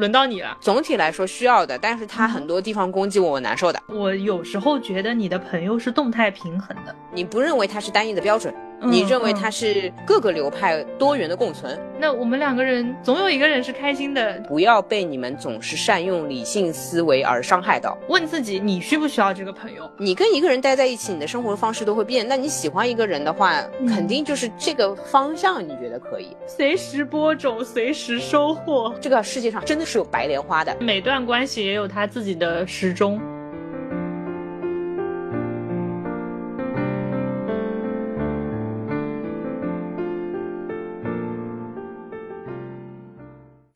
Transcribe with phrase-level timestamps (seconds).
[0.00, 0.56] 轮到你了。
[0.60, 3.80] 总体来说需要的，但是他很多地方攻击我，我难受的。
[3.86, 8.52] 我有时候觉得你的朋友是动态平衡的，你不认为他是单一的标准？
[8.82, 11.78] 你认为它是各个流派多元的共存？
[11.98, 14.40] 那我们两个人总有一个人是开心的。
[14.48, 17.96] 不要被你们总是善用理性思维而伤害到。
[18.08, 19.90] 问自己，你需不需要这个朋友？
[19.98, 22.26] 你跟一个人待在一起，你的生活方式都会变。
[22.26, 26.34] 那你喜欢一个人的话，肯定就是这个方向，你觉得可以？
[26.46, 28.94] 随时播种，随时收获。
[29.00, 33.20] 这个世界上真的是有白莲花的，每段关系也有它自己的时钟。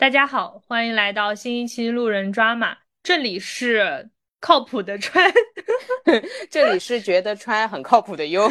[0.05, 5.33] 大家好，欢迎来到新一期路人抓马，这里是靠谱的川，
[6.51, 8.47] 这里是觉得川很靠谱的优。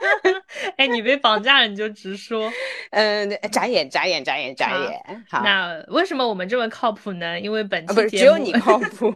[0.78, 2.50] 哎，你被绑架了，你就直说。
[2.92, 5.22] 嗯， 眨眼，眨眼，眨眼，眨眼。
[5.28, 7.38] 好，那为什么我们这么靠谱呢？
[7.38, 9.14] 因为本期不是只有你靠谱。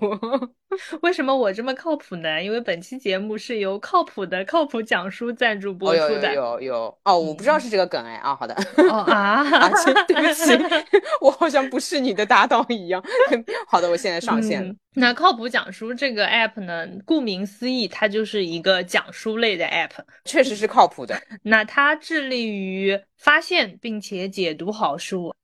[1.02, 2.42] 为什么我这么靠谱呢？
[2.42, 6.34] 因为本期节目是由靠谱的靠谱讲书赞助播出的。
[6.34, 8.54] 有有有哦，我不知道是这个梗哎啊，好的。
[8.90, 9.70] 哦啊，
[10.06, 10.52] 对不起，
[11.20, 13.02] 我好像不是你的搭档一样。
[13.66, 14.74] 好的，我现在上线了。
[14.96, 19.90] 那靠谱讲书这个 app 呢，顾名思义，它就是一个讲书类的 app，
[20.24, 21.20] 确实是靠谱的。
[21.42, 25.34] 那它致力于发现并且解读好书，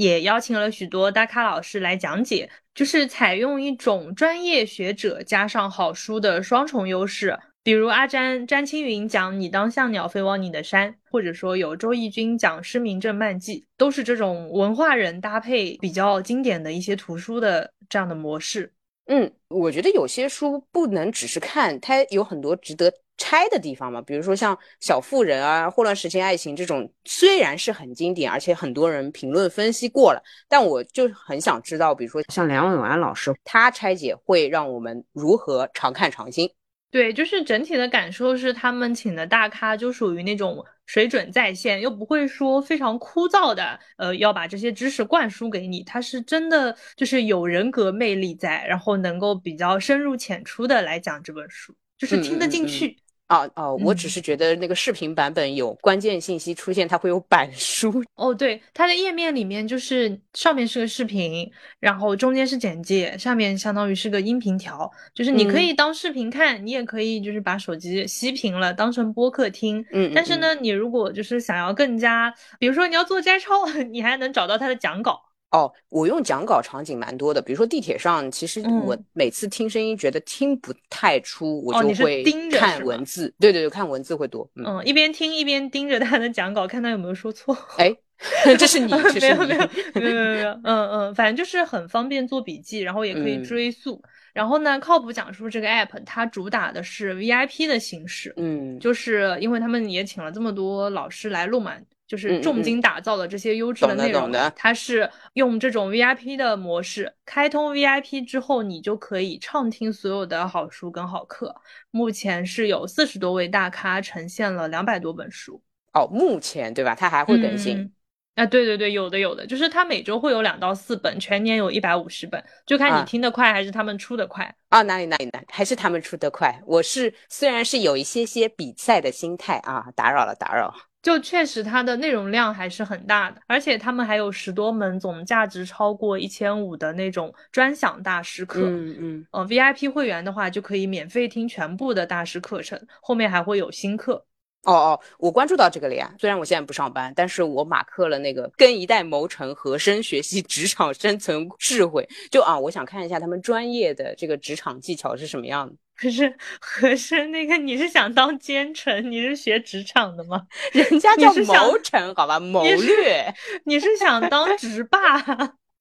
[0.00, 2.50] 也邀请了许多大咖老师来讲解。
[2.74, 18.72] 就是采用一种专业学者加上好书的双重优势，比如阿詹詹青云讲“你当像鸟飞往你的山”，或者说有周轶君讲《失明症漫记》，都是这种文化人搭配比较经典的一些图书的这样的模式。
[19.06, 22.90] 嗯，我觉得有些书不能只是看，它有很多值得。
[23.22, 36.50] 拆的地方嘛，比如说像《小妇人》啊，《霍乱时期爱情》这种，虽然是很经典，而且很多人评论分析过了，但我就很想知道，比如说像梁永安老师，他拆解会让我们如何常看常新？
[36.90, 52.96] 对，就是整体的感受是，他们请的大咖就属于那种水准在线，又不会说非常枯燥的，呃，要把这些知识灌输给你，他是真的就是有人格魅力在，然后能够比较深入浅出的来讲这本书，就是听得进去。
[53.30, 58.04] 哦哦，我只是觉得那个视频版本有关键信息出现，它会有板书。
[58.16, 61.48] 哦，对，它的页面里面就是上面是个视频，
[61.78, 69.84] 然后中间是简介，下面相当于是个音频条，就是你可以当视频看，你也可以就是把手机熄屏了当成播客听。
[69.92, 75.29] 嗯，但是呢，你如果就是想要更加，比如说你要做摘抄， 你还能找到它的讲稿。
[75.50, 82.22] 哦，我用讲稿场景蛮多的，比如说地铁上，其实我每次听声音觉得听不太出，我就会
[82.52, 83.34] 看文字。
[83.38, 84.48] 对对对，看文字会多。
[84.54, 87.56] 嗯，一边听一边盯着他的讲稿，看他有没有说错。
[87.78, 87.92] 哎，
[88.56, 94.00] 这是你， 没有没有没有没有，嗯嗯，反正就是很方便做笔记，然后也可以追溯。
[94.32, 101.72] 然后呢，靠谱讲述这个 app 它主打的是 VIP 的形式，嗯，就是因为他们也请了这么多老师来录嘛。
[102.10, 111.54] 就是重金打造的这些优质的内容，它是用这种 VIP 的模式，开通 VIP 之后，你就可以畅听所有的好书跟好课。
[111.92, 115.62] 目前是有四十多位大咖呈现了两百多本书。
[115.92, 116.96] 哦，目前对吧？
[116.96, 117.92] 它还会更新？
[118.34, 124.82] 啊，对对对，有的有的，就是它每周会有两到四本，全年有一百五十本，就看你听得快还是他们出的快啊？
[124.82, 126.60] 哪里哪里哪，还是他们出的快？
[126.66, 130.74] 我是虽然是有一些些比赛的心态啊，打扰了打扰。
[131.02, 138.60] 就确实它的内容量还是很大的，而且他们还有十多门总价值超过一千五的那种专享大师课。
[138.64, 144.24] 嗯嗯，呃，VIP 会员的话就可以免费听全部的大师课程，后面还会有新课。
[144.64, 146.14] 哦哦，我关注到这个了呀。
[146.18, 152.06] 虽然我现在不上班，但是我马克了那个跟一代谋臣和珅学习 职场生存智慧。
[152.30, 155.74] 就啊，我想看一下他们专业的这个职场技巧是什么样的。
[156.00, 159.10] 可是和珅那个，你是想当奸臣？
[159.10, 160.46] 你是学职场的吗？
[160.72, 163.34] 人家叫谋臣，好吧，谋略。
[163.64, 165.22] 你是想当直霸？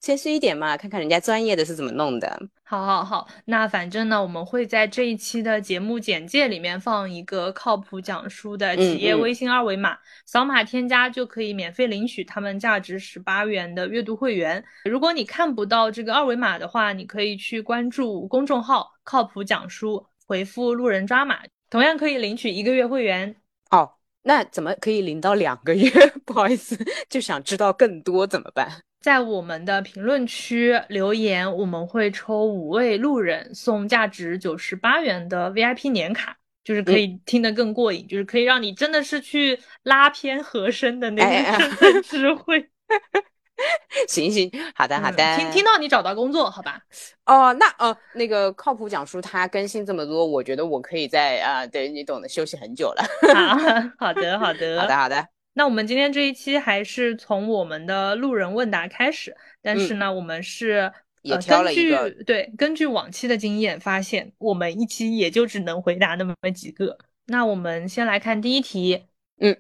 [0.02, 2.40] 谦虚一点嘛，看看人家专业的是怎么弄的。
[2.64, 14.64] 好，好，好，那反正呢，我们会在这一期的节目简介里面放一个靠谱讲书的企业微信二维码，扫码添加就可以免费领取他们价值十八元的阅读会员。
[14.86, 23.36] 如果你看不到这个二维码的话，你可以去关注公众号“靠谱讲书”，回复“路人抓马”，同样可以领取一个月会员。
[23.72, 25.90] 哦，那怎么可以领到两个月？
[26.26, 26.78] 不好意思，
[27.10, 28.84] 就想知道更多怎么办？
[29.02, 42.70] 在我们的评论区留言，我们会抽五位路人送价值九十八元的 VIP 年卡，就是可以听得更过瘾，就是可以让你真的是去拉偏和声的那种智慧。
[44.08, 45.38] 行行，好的好的。
[45.38, 46.80] 听听到你找到工作，好吧？
[47.26, 53.04] 哦，那哦，那个靠谱讲述它更新这么多，我觉得我可以在啊，对你懂得，休息很久了。
[53.34, 55.28] 好好的好的好的好的。
[55.60, 60.90] 那我们今天这一期还是从我们的路人问答开始，但是呢，我们是
[61.22, 66.98] 也挑了一个对，根据往期的经验发现，我们一期也就只能回答那么几个。
[67.26, 69.04] 那我们先来看第一题，
[69.42, 69.54] 嗯。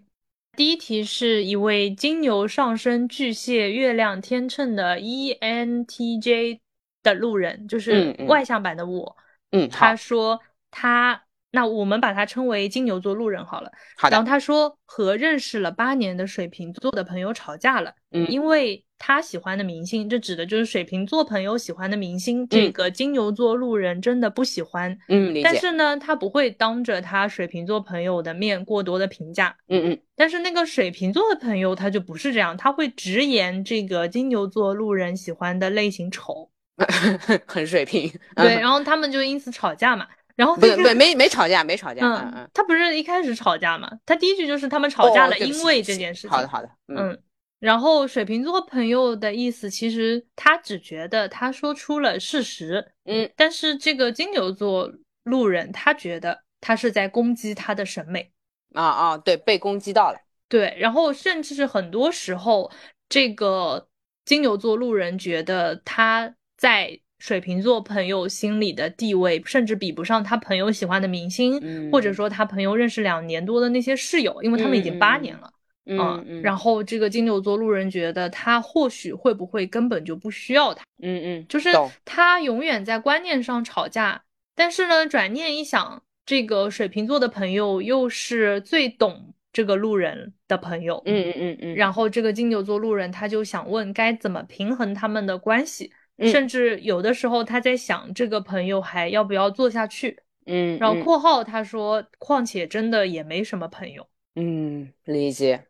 [0.55, 6.59] 第一题是一位金牛上升巨蟹月亮天秤的 ENTJ
[7.03, 9.17] 的路人，就是外向版的我。
[9.51, 10.39] 嗯，他说
[10.71, 11.23] 他。
[11.51, 13.71] 那我们把它称为金牛座路人好了。
[13.97, 14.15] 好的。
[14.15, 29.99] 然后他说和认识了八年的水瓶座的朋友吵架了，嗯，因为他喜欢的明星，这指的就是水瓶座朋友喜欢的明星，这个金牛座路人真的不喜欢，嗯，但是呢，他不会当着他水瓶座朋友的面过多的评价，嗯嗯。
[30.15, 36.49] 但是那个水瓶座的朋友他就不是这样，他会直言这个金牛座路人喜欢的类型丑，
[37.47, 38.11] 很水平。
[38.35, 40.05] 对，然后他们就因此吵架嘛。
[40.39, 43.91] 然后不不没没吵架没吵架，嗯嗯，他不是一开始吵架嘛？
[44.05, 46.29] 他第一句就是他们吵架了，因为这件事情。
[46.29, 47.21] 好的好的，嗯。
[47.59, 53.29] 然后水瓶座朋友的意思，其实他只觉得他说出了事实，嗯。
[53.35, 54.89] 但是这个金牛座
[55.23, 58.31] 路人，他觉得他是在攻击他的审美。
[58.73, 60.17] 啊啊，对，被攻击到了。
[60.47, 62.71] 对，然后甚至是很多时候，
[63.09, 63.89] 这个
[64.23, 67.01] 金牛座路人觉得他在。
[67.19, 75.51] 水瓶座朋友心里的地位，甚至比不上他朋友喜欢的明星，或者说他朋友认识两年多的那些室友，因为他们已经八年了。
[75.85, 80.83] 嗯，然后这个金牛座路人觉得他或许会不会根本就不需要他。
[81.01, 81.71] 嗯嗯，就是
[82.05, 84.21] 他永远在观念上吵架，
[84.55, 91.01] 但是呢，转念一想，这个水瓶座的朋友又是最懂这个路人的朋友。
[91.05, 95.91] 嗯嗯嗯嗯，然后这个金牛座路人他就想问该怎么平衡他们的关系。
[96.27, 104.05] 甚至有的时候他在想这个朋友还要不要做下去，嗯，然后括号他说，况且真的也没什么朋友，
[104.35, 105.63] 嗯，理解，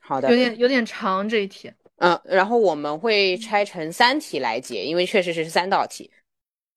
[0.00, 6.10] 好的，有点有点长这一题，嗯，然后我们会拆成三题来解，因为确实是三道题，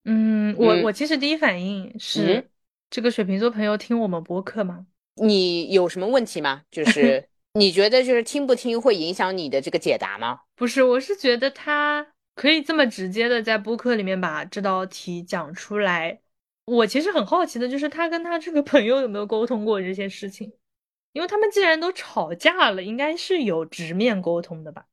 [0.06, 2.50] 嗯，我我其实第一反应是，
[2.90, 4.88] 这个水瓶座朋友听我们播客吗？
[5.16, 6.64] 你有什么问题吗？
[6.72, 10.40] 就 是你觉得就是听不听会影响你的这个解答吗？
[10.56, 12.08] 不是，我是觉得他。
[12.40, 16.22] 可以这么直接的在播客里面把这道题讲出来，
[16.64, 20.50] 我其实很好奇的就是他跟他这个朋友有没有沟通过这些事情，
[21.12, 24.86] 因为他们既然都吵架了，应该是有直面沟通的吧？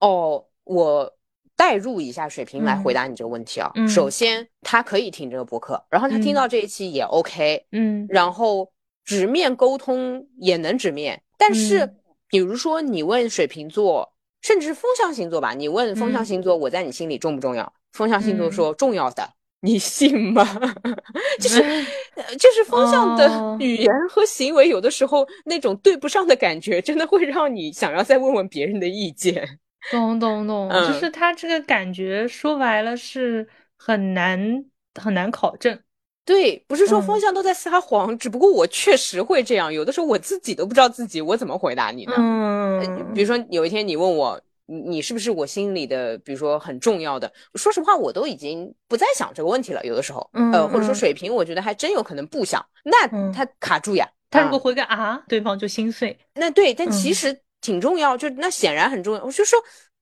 [0.00, 1.14] 哦，我
[1.54, 3.70] 代入一下水平来回答你这个问题啊。
[3.86, 8.72] 首先，他可以听这个播客，然后他听到这一期也 OK，嗯，然后
[9.04, 11.96] 直面沟通也能直面，但是
[12.28, 14.13] 比如说你问水瓶座。
[14.44, 17.72] 甚至风象星座吧，你问风象星座，我在你心里重不重要？
[17.92, 19.26] 风象星座说重要的，
[19.60, 20.44] 你信吗？
[21.40, 21.62] 就是
[22.38, 29.58] 就是风象的语言和行为，有的时候那种对不上的感觉，真的会让你想要再问问别人的意见。
[29.90, 33.48] 懂懂懂，就是他这个感觉，说白了是
[33.78, 34.62] 很难
[35.00, 35.80] 很难考证。
[36.24, 42.14] 对，不是说风向都在撒谎，只不过我确实会这样，有的时候我自己都不知道自己我怎么回答你呢？
[42.16, 47.30] 嗯，比如说有一天你问我，你是不是我心里的，比如说很重要的？
[47.56, 49.84] 说实话，我都已经不再想这个问题了。
[49.84, 52.64] 有的时候，呃，或者说水平，我觉得还真有可能不想。
[52.84, 56.18] 那他卡住呀，他如果回个啊，对方就心碎。
[56.34, 59.22] 那对，但其实挺重要，就那显然很重要。
[59.22, 59.58] 我就说，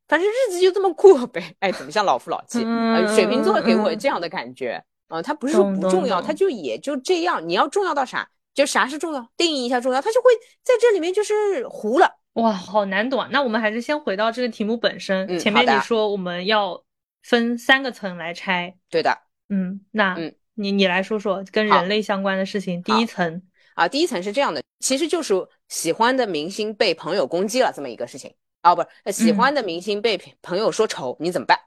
[0.06, 1.56] 反正日子就这么过呗。
[1.58, 2.60] 哎，怎么像老夫老妻？
[3.12, 4.80] 水瓶座给我这样的感觉。
[5.12, 7.46] 啊，他不是说不重要，他就也就这样。
[7.46, 8.26] 你要重要到啥？
[8.54, 9.30] 就啥是重要？
[9.36, 10.30] 定义一下重要，他就会
[10.62, 12.10] 在这里面就是糊了。
[12.34, 13.28] 哇，好难懂啊！
[13.30, 15.26] 那我们还是先回到这个题目本身。
[15.26, 16.82] 嗯前面你说我们要
[17.22, 19.18] 分三个层来拆，对的。
[19.50, 22.82] 嗯，那嗯你你来说说跟人类相关的事情。
[22.82, 23.42] 第一层
[23.74, 25.34] 啊，第一层是这样的，其实就是
[25.68, 31.58] 喜欢的明星被朋友攻击了这么一个事情啊，不是喜欢的明星被朋友说丑，你怎么办？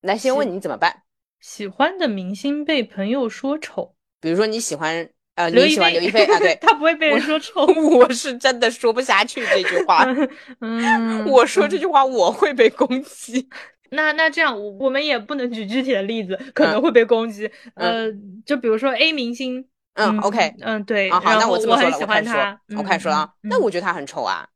[0.00, 1.02] 来，先问你怎么办？
[1.40, 7.64] 喜欢的明星被朋友说丑，比如说你喜欢呃你喜欢刘亦菲啊，对， 他不会被人说丑，
[7.96, 10.04] 我是真的说不下去这句话。
[10.60, 13.48] 嗯，我说这句话我会被攻击。
[13.90, 17.50] 那那这样，我我们也不能举具体的例子，可能会被攻击。
[17.74, 18.06] 呃，
[18.44, 19.64] 就比如说 A 明星，
[19.94, 24.46] 嗯，OK，嗯，对，好，那我这么说了，我开始说，我开始说啊，那我觉得他很丑啊，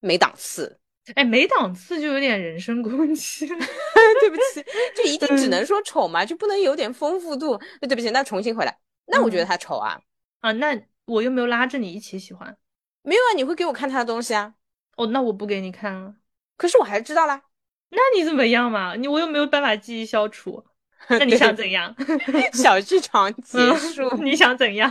[0.00, 0.78] 没档次。
[1.14, 3.58] 哎，没档次就有点人身攻击了，
[4.20, 4.64] 对不起，
[4.96, 6.24] 就一定只能说丑嘛？
[6.24, 7.60] 就不能有点丰富度？
[7.80, 8.78] 对不起，那重新回来。
[9.06, 10.00] 那我觉得他丑啊
[10.40, 12.56] 啊，那我又没有拉着你一起喜欢，
[13.02, 14.54] 没有啊，你会给我看他的东西啊。
[14.96, 16.14] 哦，那我不给你看啊，
[16.56, 17.42] 可是我还是知道啦。
[17.90, 18.94] 那你怎么样嘛？
[18.94, 20.64] 你我又没有办法记忆消除，
[21.10, 21.94] 那你想怎样？
[22.54, 24.90] 小剧场结束，你想怎样？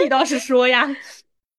[0.00, 0.88] 你倒是说呀。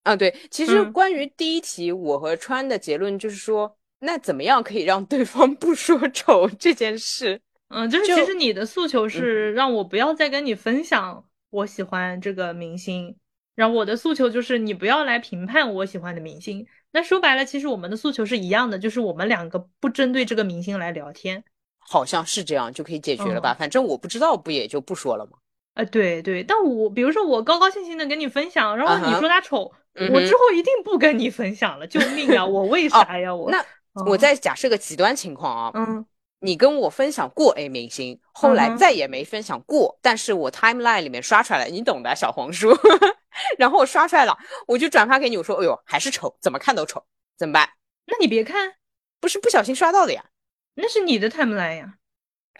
[0.03, 7.39] 啊，对，其实关于第一题，我和川的结论就是说，那怎么样可以让对方不说丑这件事？
[7.69, 13.15] 嗯，就是其实你的诉求是让我不要再跟你分享我喜欢这个明星，
[13.55, 16.65] 然后我的诉求就是你不要来评判我喜欢的明星。
[16.91, 21.41] 那说白了，其实我们的诉求是一样的，就是我们两个不针对这个明星来聊天，
[21.79, 23.55] 好像是这样就可以解决了吧？
[23.57, 25.37] 反正我不知道，不也就不说了吗？
[25.75, 29.71] 啊，对对，但我比如说我高高兴兴的跟你分享，然后你说他丑，
[30.11, 32.43] 我之后一定不跟你分享了，救命啊！
[32.47, 33.33] 我为啥呀？
[33.33, 33.65] 我那
[34.05, 36.05] 我再假设个极端情况啊，嗯。
[36.43, 42.75] 你跟我分享过 A 明星，后来再也没分享过，但是我 timeline 里面刷出来了，你懂的，小黄书，
[43.59, 47.05] 然后我刷出来了，我就转发给你，我说，哎呦，还是丑，怎么看都丑，
[47.37, 47.69] 怎么办？
[48.07, 48.73] 那你别看，
[49.19, 50.25] 不是不小心刷到的呀，
[50.73, 51.93] 那是你的 timeline 呀，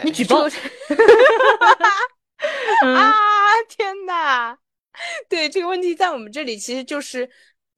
[0.03, 0.43] 你举报，
[2.85, 3.13] 啊，
[3.67, 4.59] 天哪，
[5.27, 7.27] 对这个问题在我们这里其实就是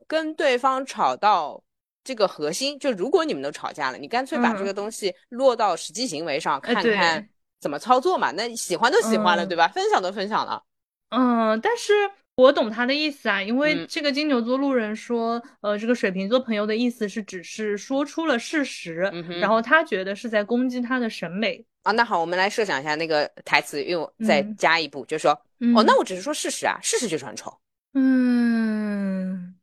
[0.06, 1.64] 跟对方吵到。
[2.04, 7.30] 这个核心就，如果你们都吵架了，你干脆把这个东西落到实际行为上，看看
[7.60, 8.32] 怎么操作嘛。
[8.32, 9.68] 那喜欢都喜欢了，对吧？
[9.70, 10.62] 分享都分享了。
[11.10, 11.94] 嗯，但是
[12.36, 18.96] 我懂他的意思啊，因为这个金牛座路人说，呃，这个水瓶座朋友的意思是只是说出了事实，
[19.40, 21.92] 然后他觉得是在攻击他的审美啊。
[21.92, 25.32] 那好，我们来设想一下那个台词，用再加一步，就说，
[25.76, 27.56] 哦，那我只是说事实啊，事实就是很丑。
[27.94, 29.56] 嗯，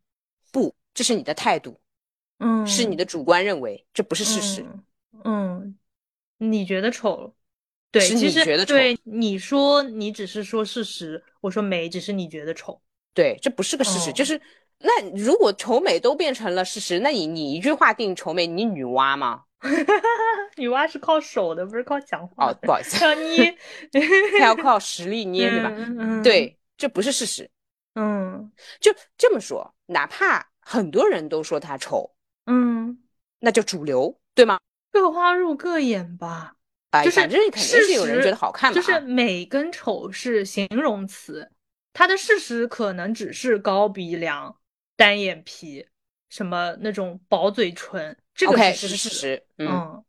[0.53, 1.79] 不，这是你的态度。
[2.41, 4.65] 嗯，是你的主观认为，这不是事实。
[5.25, 5.79] 嗯，
[6.39, 7.35] 你觉得丑？
[7.93, 8.75] 对，是你觉得丑。
[8.75, 12.81] 对，你说你只是说事实，我说美，只是你觉得丑。
[13.13, 14.13] 对，这不是个事实。
[14.13, 14.41] 就是
[14.79, 19.43] 那如果丑美都变成了事实，那你你一句话定丑美，你女娲吗？
[20.57, 22.47] 女娲是靠手的，不是靠讲话。
[22.47, 23.55] 哦，不好意思， 要捏，
[24.39, 26.23] 她要靠实力捏，对吧？
[26.23, 27.51] 对，这不是事实。
[27.97, 32.11] 嗯，就这么说，哪怕很多人都说她丑。
[32.51, 32.99] 嗯，
[33.39, 34.59] 那叫主流，对吗？
[34.91, 36.57] 各花入各眼吧，
[36.91, 38.75] 哎就是肯定是有人觉得好看嘛。
[38.75, 41.49] 就是美跟丑是形容词，
[41.93, 44.57] 它的事实可能只是高鼻梁、
[44.97, 45.87] 单眼皮，
[46.29, 48.17] 什么那种薄嘴唇。
[48.35, 49.47] 这个是事实。
[49.59, 50.03] 嗯，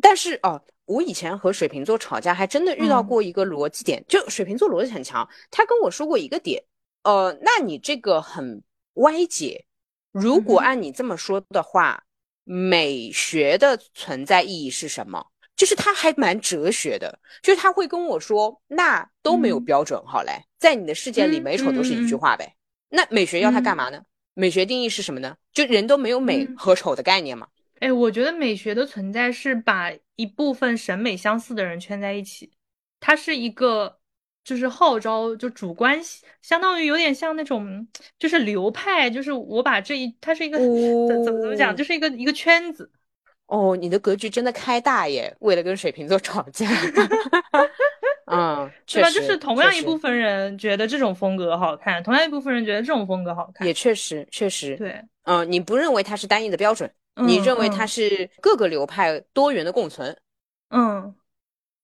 [0.00, 6.62] 但是哦，我以前和水瓶座吵架，还真的遇到过一个逻辑点，就水瓶座逻辑很强，他跟我说过一个点，
[7.02, 8.62] 呃，那你这个很
[8.94, 9.66] 歪解。
[10.12, 12.02] 如果按你这么说的话，
[12.44, 15.26] 美学的存在意义是什么？
[15.54, 22.54] 就是他还蛮哲学的，就是他会跟我说，那都没有标准，好嘞，在你的世界里，美丑都是一句话呗。
[22.88, 24.02] 那美学要它干嘛呢？
[24.34, 25.36] 美学定义是什么呢？
[25.52, 27.46] 就人都没有美和丑的概念吗？
[27.78, 32.50] 哎，我觉得美学的存在是把一部分审美相似的人圈在一起，
[32.98, 33.99] 它是一个。
[34.44, 35.98] 就是号召，就主观，
[36.42, 37.86] 相当于有点像那种，
[38.18, 42.90] 就是流派，就是我把这一，它是一个怎怎么怎么讲，就是一个一个圈子。
[43.46, 45.34] 哦，你的格局真的开大耶！
[45.40, 46.68] 为了跟水瓶座吵架，
[48.30, 49.10] 嗯，对吧？
[49.10, 55.02] 就是同样一部分人觉得这种风格好看，同样一部分人觉得这种风格好看，也确实确实对。
[55.24, 60.16] 嗯，你不认为它是单一的标准，你认为它是各个流派多元的共存？
[60.70, 61.12] 嗯。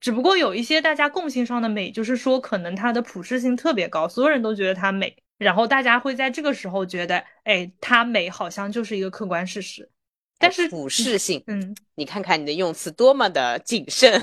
[0.06, 9.90] 只不过有一些大家共性上的美，就是说可能它的普适性特别高，所有人都觉得它美，然后大家会在这个时候觉得，哎，它美好像就是一个客观事实。
[10.38, 14.12] 但是普适性，嗯，你看看你的用词多么的谨慎，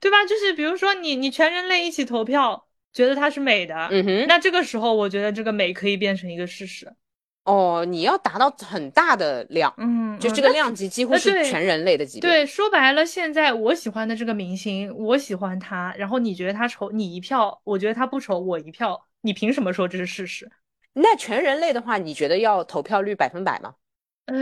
[0.00, 0.24] 对吧？
[0.28, 6.92] 就是比如说你你全人类一起投票，觉得它是美的，嗯哼，那这个时候我觉得这个美可以变成一个事实。
[7.46, 12.28] 哦，你要达到很大的量，嗯，就这个量级几乎是全人类的级别。
[12.28, 19.00] 对，说白了，现在我喜欢的这个明星，我喜欢他，然后你觉得他丑，你一票；我觉得他不丑，我一票。
[19.20, 20.50] 你凭什么说这是事实？
[20.92, 23.74] 那全人类的话，你觉得要投票率百分百吗？
[24.26, 24.34] 哎，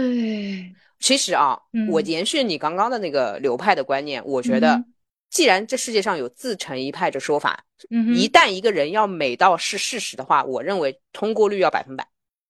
[0.98, 4.82] 其实啊，我延续你刚刚的那个流派的观念，我觉得，
[5.28, 12.06] 既然这世界上有自成一派的说法，嗯一旦一个人要美到是事实的话，我认为通过率要百分百。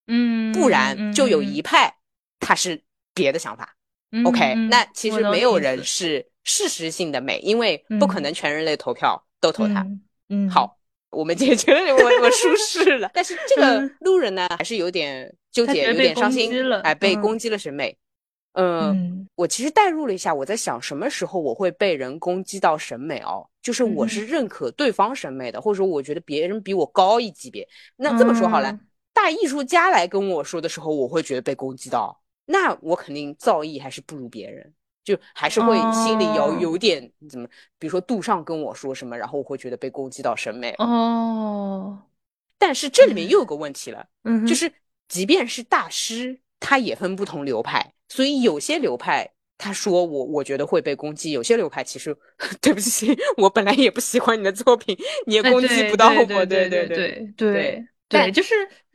[0.07, 1.95] 嗯，不然就有一派
[2.41, 2.83] 他是
[3.15, 3.75] 别的想法。
[4.25, 9.85] OK，那其实没有人是事实性的美，因为不可能全人类投票都投他。
[10.29, 10.79] 嗯，好，
[11.11, 13.11] 我们解决了，我我舒适了。
[13.15, 16.53] 但是这个路人呢，还是有点纠结，有点伤心。
[16.83, 17.97] 哎，被攻击了审美。
[18.53, 23.45] 嗯，我其实代入了一下，我在想什么时候我会被人攻击到审美哦？
[23.61, 27.67] 就是我是认可对方审美的，或者说我觉得别人比我高一级别。
[27.97, 28.79] 那这么说好了。
[29.15, 34.75] 大艺术家来跟我说的时候，我会觉得被攻击到，那我肯定造诣还是不如别人。
[35.05, 37.47] 就还是会心里有哦有点怎么，
[37.79, 40.75] 比如说杜尚跟我说什么，然后我会觉得被攻击到审美。
[40.79, 42.03] 哦，
[42.59, 44.73] 但是这里面又有个问题了，嗯，就是
[45.07, 52.17] 即便是大师，他也分不同流派，所以有些流派他说我我觉得会被攻击，有些流派其实
[52.63, 56.87] 对不起，我本来也不喜欢你的作品，你也哎攻击不到我，对对对
[57.37, 58.55] 对对就是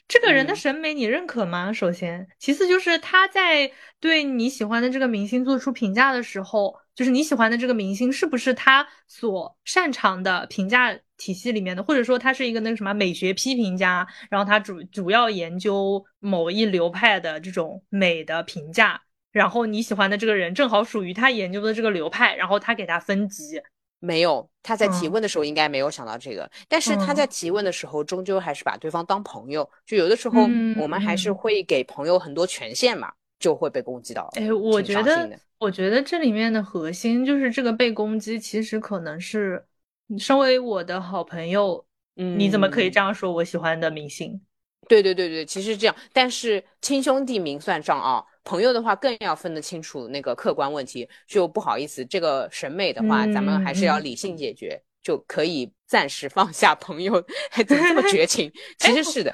[0.10, 1.72] 这个人的嗯审美你认可吗？
[1.72, 19.00] 首先，其次就是他在对你喜欢的这个明星做出评价的时候，就是你喜欢的这个明星是不是他所擅长的评价体系里面的，或者说他是一个那个什么美学批评家，然后他主主要研究某一流派的这种美的评价。
[19.32, 23.62] 然后你喜欢的这个人正好属于他研究的这个流派，然后他给他分级，
[24.00, 29.70] 没有，他在提嗯问的时候应该没有想到这个，但是他在嗯提问的时候，终究还是把对方当朋友。
[29.86, 34.30] 就有的时候，嗯我们还是嗯会给朋友很多权限嘛，就会被攻击到。
[34.36, 39.66] 哎，我觉得我觉得这里面的核心就是这个被攻击，其实可能是
[40.08, 44.40] 你身为我的好朋友，嗯你怎么可以嗯这样说我喜欢的明星？
[44.88, 51.08] 对对对对，其实是这样，但是亲兄弟明算账啊，朋友的话更要分得清楚那个客观问题。
[51.28, 57.24] 就不好意思，这个审美的话，咱们还是要理性解决，就可以暂时放下朋友。
[57.52, 58.52] 还怎么这么绝情？
[58.80, 59.32] 其实是的，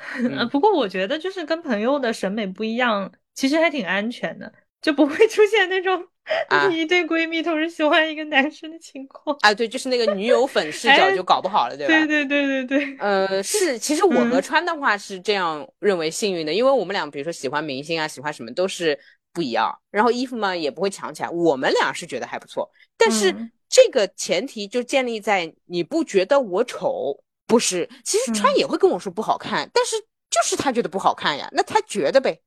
[0.52, 6.10] 不过我觉得就是跟朋友的审美不一样，其实还挺安全的，就不会出现那种就
[6.50, 9.38] 啊是一对闺蜜同时喜欢一个男生的情况。
[9.42, 11.94] 啊，对，就是那个女友粉 视角哎就搞不好了，对吧？
[11.94, 18.98] 对对对对对，呃，是，其实我和嗯川的话是这样认为幸运的，因为我们俩比如说喜欢明星啊，喜欢什么都是
[19.32, 29.96] 不一样，然后衣服嘛也不会抢起来，我们俩是觉得还不错，但是嗯这个前提就建立在你不觉得我丑，不是，其实川嗯也会跟我说不好看，但是
[30.30, 32.40] 就是他觉得不好看呀，那他觉得呗，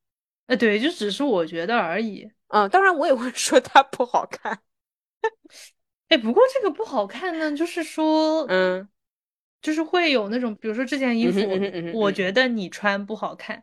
[0.46, 2.28] 呃，对，就只是我觉得而已。
[2.48, 4.60] 嗯，当然我也会 说它不好看，
[6.08, 8.88] 哎，不过这个不好看呢，就是说，嗯，
[9.60, 12.14] 就是会有那种，比如说这件衣服嗯哼嗯哼嗯哼，我嗯。
[12.14, 13.62] 觉得你穿不好看，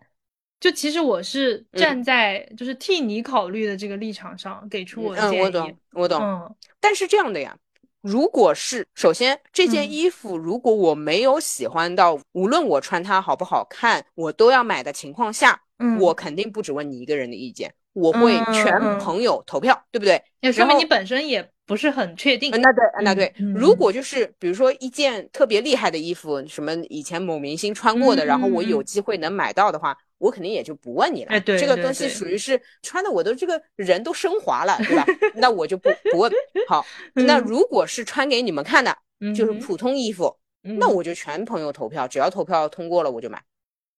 [0.59, 5.35] 就其实我是站在就是替你考虑的这个立场上给出我建议。
[5.39, 6.55] 我懂，我懂，嗯。
[6.79, 7.57] 但是这样的呀，
[8.01, 9.91] 如果是首先这件嗯。
[9.91, 20.21] 衣服，如果我没有喜欢到，无论我穿它好不好看，我都要买的情况下，嗯，我肯定不只问你一个人的意见，我会嗯全嗯朋友投票，对不对？
[20.41, 22.57] 也说明你本身也不是很确定呃。
[22.57, 23.33] 那对，呃那对。
[23.39, 31.31] 嗯如果就是比如说一件特别厉害的衣服，什么以前某明星穿过的，然后我有机会能买到的话，我肯定也就不问你了。
[31.31, 35.05] 哎对对这个东西属于是穿的我都这个人都升华了，对吧？
[35.33, 36.31] 那我就不不问。
[36.67, 38.95] 好， 那嗯如果是穿给你们看的，
[39.33, 43.41] 就是嗯普通衣服，那嗯我就全朋友投票，只要投票通过了我就买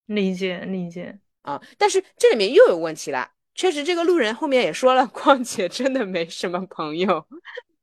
[0.06, 1.18] 理解理解。
[1.42, 1.62] 啊。
[1.78, 7.26] 但是这里面又有问题了，确实这个路人后面也说了， 况且真的没什么朋友。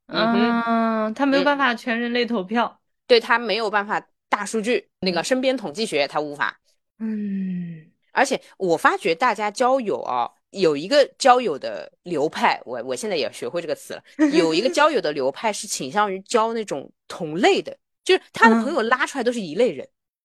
[0.07, 2.81] 嗯，嗯，他没有嗯办法全人类投票。
[3.07, 6.59] 对他没有办法大数据那个身边统计学他无法，
[6.99, 10.31] 嗯而且我发觉大家交友啊。
[10.55, 14.03] 有一个交友的流派，我我现在也学会这个词了。
[14.33, 19.85] 有一个交友的流派是倾向于交那种同类的，就是他的朋友拉出来都是一类人。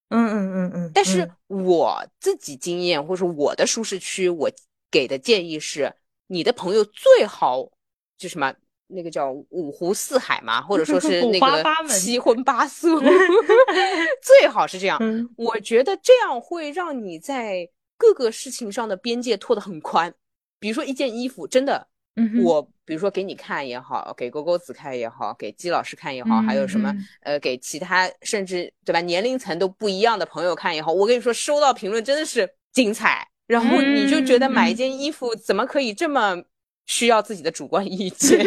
[0.09, 0.91] 嗯嗯嗯嗯。
[0.93, 4.47] 但是嗯我自己经验或者说我的舒适区，我
[4.91, 5.93] 给的建议是，
[6.28, 7.69] 你的朋友最好
[8.17, 8.54] 就什么
[8.88, 12.99] 那个叫五湖四海嘛，或者说是那个七荤八素，
[14.21, 14.97] 最好是这样。
[15.02, 20.13] 嗯我觉得这样会让你在各个事情上的边界拓得很宽。
[20.60, 33.28] 比如说一件衣服，真的，嗯我比如说给你看也好，给勾勾子看也好，给季老师看也好，还有什么呃，给其他甚至对吧年龄层都不一样的朋友看也好，我跟你说，收到评论真的是精彩。
[33.49, 36.43] 然后你就觉得买一嗯件衣服怎么可以这么
[36.85, 38.39] 需要自己的主观意见？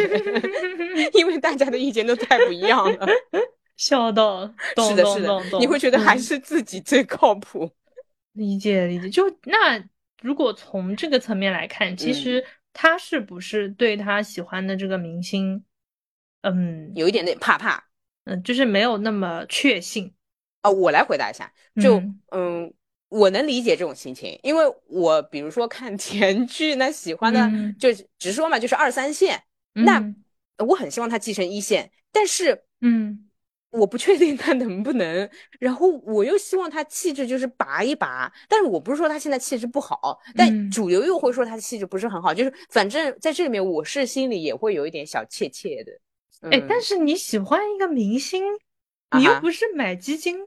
[1.13, 3.07] 因为大家的意见都太不一样了。
[3.75, 7.69] 笑到，懂 是的，是的你会觉得还嗯是自己最靠谱。
[8.31, 9.09] 理解理解。
[9.09, 9.83] 就那
[10.21, 15.63] 如果从这个层面来看，其嗯实他是不是对他喜欢的这个明星，
[16.43, 17.83] 嗯有一点点怕怕。
[18.25, 20.13] 嗯，就是没有那么确信。
[20.61, 22.73] 啊、我来回答一下，就嗯嗯
[23.13, 27.75] 我能理解这种心情，因为我比如说看 甜剧，那喜欢的、嗯。
[27.79, 29.39] 就直说嘛，就是二三线，
[29.73, 30.15] 那嗯。
[30.67, 33.29] 我很希望他继承一线，但是嗯。
[33.69, 35.27] 我不确定他能不能，
[35.59, 40.69] 然后我又希望他气质就是拔一拔，但是我不是说他现在气质不好，但嗯。
[40.69, 45.91] 主流又会说他的气质不是很好，就是反正在这里面我是心里也会有一点小怯怯的。
[46.51, 46.65] 哎，嗯。
[46.69, 48.43] 但是你喜欢一个明星，
[49.17, 50.37] 你又不是买基金，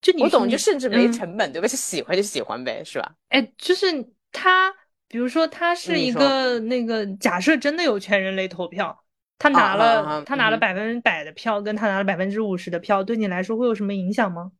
[0.00, 1.68] 就你我懂，就甚至没嗯成本，对吧？
[1.68, 3.12] 就喜欢就喜欢呗，是吧？
[3.28, 3.86] 哎，就是
[4.32, 4.72] 他，
[5.08, 8.98] 比如说他是一个那个，假设真的有全人类投票，
[9.38, 14.52] 他拿了、他拿了嗯百分之百的票，跟他拿了百分之五十的票，对你来说会有什么影响吗？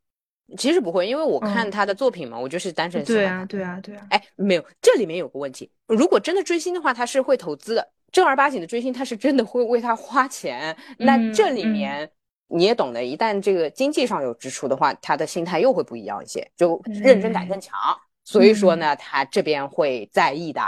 [0.59, 4.07] 其实不会，因为我看嗯他的作品嘛，我就是单纯喜欢对啊，对啊，对啊。
[4.11, 10.77] 哎，没有，这里面有个问题，如果真的追星的话，他是会投资的，正儿八经的追星，他是真的会为他花钱。
[10.99, 12.11] 那嗯这里嗯面
[12.51, 17.79] 你也懂得，一旦这个经济上有支出的话，他的心态又会不一样一些，就认真感更强。
[18.25, 20.61] 所以说呢，他这边会在意的。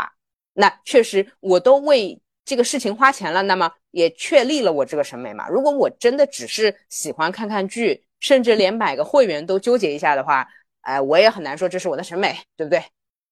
[0.55, 5.49] 那确实，我都为这个事情花钱了，那么也确立了我这个审美嘛。
[5.49, 10.47] 如果我真的只是喜欢看看剧，甚至连买个会员都纠结一下的话，
[10.83, 12.83] 哎、我也很难说这是我的审美，对不对？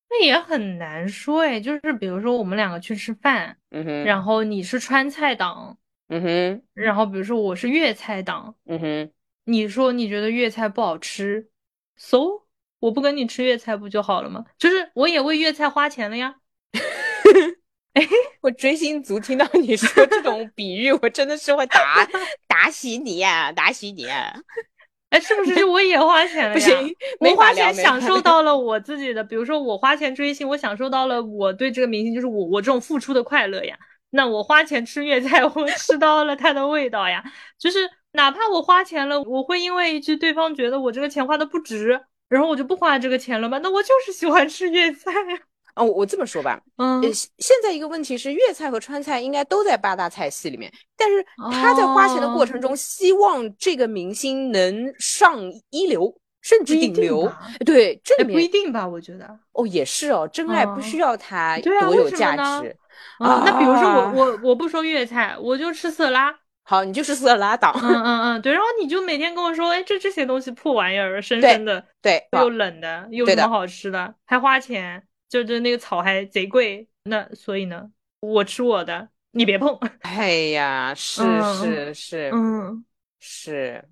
[0.08, 5.76] 那也很难说哎，就是比如说我们两个去吃饭，嗯哼，然后你是川菜党，
[6.12, 9.10] 嗯哼，然后比如说我是粤菜党，嗯哼，
[9.44, 11.48] 你说你觉得粤菜不好吃
[11.96, 12.18] ，so
[12.80, 14.44] 我不跟你吃粤菜不就好了吗？
[14.58, 16.34] 就是我也为粤菜花钱了呀。
[18.42, 22.04] 我追星族听到你说这种比喻，我真的是会打
[22.48, 24.34] 打死你呀、打死你呀、
[25.10, 26.52] 哎，是不是我也花钱了呀？
[26.54, 33.78] 不行，没我花钱享受到了我自己的，比如说我花钱追星，我享受到了我对这个明星，就是我我这种付出的快乐呀。
[34.10, 37.22] 那我花钱吃粤菜， 我吃到了它的味道呀。
[37.58, 43.58] 就是哪怕我花钱了，我会因为一句对方觉得我这个钱花的不值，然后我就不花这个钱了吗？
[43.62, 45.38] 那我就是喜欢吃粤菜啊。
[45.76, 57.32] 哦，我这么说吧，嗯呃，现现在一个问题是，粤菜和川菜应该都在八大菜系里面，但是他在花钱的过程中，希望这个明星能上一流，甚至顶流。
[57.64, 58.86] 对，这哎，不一定吧？
[58.86, 59.38] 我觉得。
[59.52, 62.76] 哦也是哦，真爱不嗯需要它对啊为多有价什
[63.18, 63.42] 么呢值。
[63.42, 66.34] 嗯，那比如说啊我我我不说粤菜，我就吃色拉。
[66.62, 67.72] 好，你就是色拉党。
[67.82, 74.14] 嗯嗯嗯，对，然后你就每天跟我说，哎，这这些东西破玩意儿，生对生的，对，又冷的，有对的什么好吃的？
[74.24, 79.76] 还花钱，就就那个草还贼贵，那所以呢，我吃我的，你别碰。
[80.02, 82.84] 哎呀，是嗯是是嗯，
[83.18, 83.88] 是，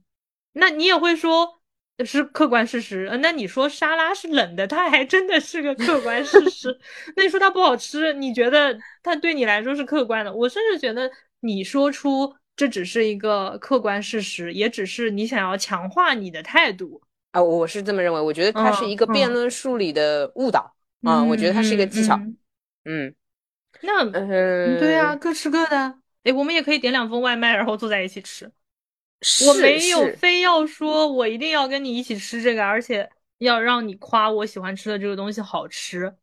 [0.53, 1.58] 那你也会说
[2.05, 6.79] 是客观事实，呃那你说沙拉是冷的，它还真的是个客观事实。
[7.17, 10.33] 那你说它不好吃，你觉得它对你来说是客观的？
[10.33, 17.01] 我甚至觉得你说出这只是一个客观事实，也只是你想要强化你的态度。
[17.33, 20.75] 啊，我是这么认为，我觉得它是嗯一个辩嗯论术里的误导。
[21.03, 22.17] 啊，我觉得它是一个技巧。
[22.17, 22.37] 嗯
[22.85, 23.15] 嗯
[23.83, 25.95] 那嗯，对啊，，各吃各的。
[26.25, 28.51] 哎，我们也可以点两份外卖，然后坐在一起吃。
[29.23, 36.15] 是我没有非要说我一定要跟你一起吃这个，而且要让你夸我喜欢吃的这个东西好吃。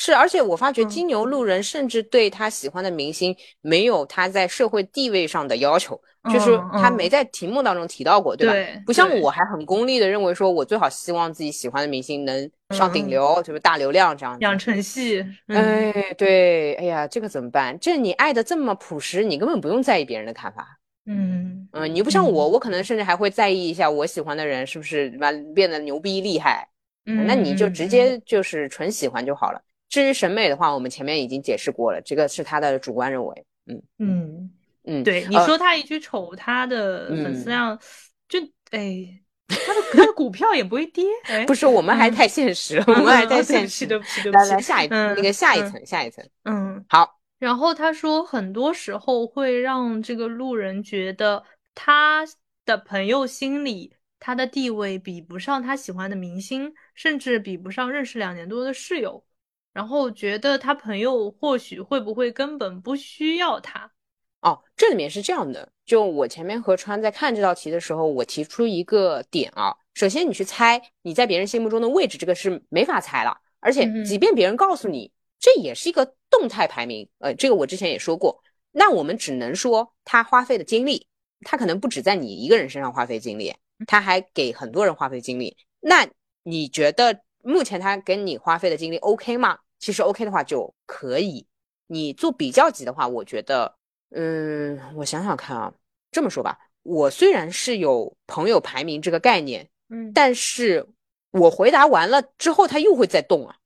[0.00, 6.00] 是，而且我发觉嗯金牛路人甚至对他喜欢的明星没有他在社会地位上的要求，
[6.32, 8.52] 就是他没在题目当中提到过，对吧？
[8.52, 14.38] 对不像我还很功利的认为说，我最好希望自己喜欢的明星能上顶嗯流，就是大流量这样。
[14.38, 17.76] 养成系，嗯，哎，对，哎呀，这个怎么办？
[17.80, 20.77] 这你爱的这么朴实，你根本不用在意别人的看法。
[21.08, 26.68] 嗯嗯，你又不像我，我可能甚至还会在意一下我喜欢的人是不是对吧变得牛逼厉害。
[27.06, 29.60] 嗯，那你就直嗯接就是纯喜欢就好了。
[29.88, 33.44] 至于审美的话，我们前面已经解释过了，这个是他的主观认为。
[33.66, 34.50] 嗯嗯，
[34.84, 37.78] 嗯，对，你呃说他一句丑，他的粉丝嗯量
[38.28, 38.38] 就
[38.70, 39.08] 哎，
[39.48, 43.86] 他的他的股票也不会跌，哎，不是，我们还嗯太现实了，嗯，我们还嗯太现实。
[43.86, 46.26] 哦对不起，对不起，对不起，来来，下一嗯那个下一嗯层，下一层。
[46.44, 46.84] 嗯。
[46.88, 52.26] 好，然后他说，很多时候会让这个路人觉得他
[52.64, 59.24] 的朋友心里，他的地位比不上他喜欢的明星，甚至比不上认识两年多的室友。
[59.72, 63.92] 然后觉得他朋友或许会不会根本不需要他。
[64.40, 81.06] 哦，这里面是这样的，就我前面和川在看这道题的时候，我提出一个点啊，首先你去猜你在别人心目中的位置，这个是没法猜了，而且嗯即便别人告诉你，这也是一个动态排名，呃，这个我之前也说过，那我们只能说他花费的精力，
[81.42, 83.54] 他可能不止在你一个人身上花费精力，
[83.86, 86.08] 他还给很多人花费精力，那
[86.42, 89.58] 你觉得目前他跟你花费的精力 OK 吗？
[89.78, 91.46] 其实 OK 的话就可以，
[91.86, 93.76] 你做比较级的话，我觉得。
[94.10, 95.70] 嗯，我想想看啊，
[96.10, 100.88] 这么说吧，我虽然是有朋友排名这个概念，嗯但是
[101.30, 103.57] 我回答完了之后，他又会再动啊，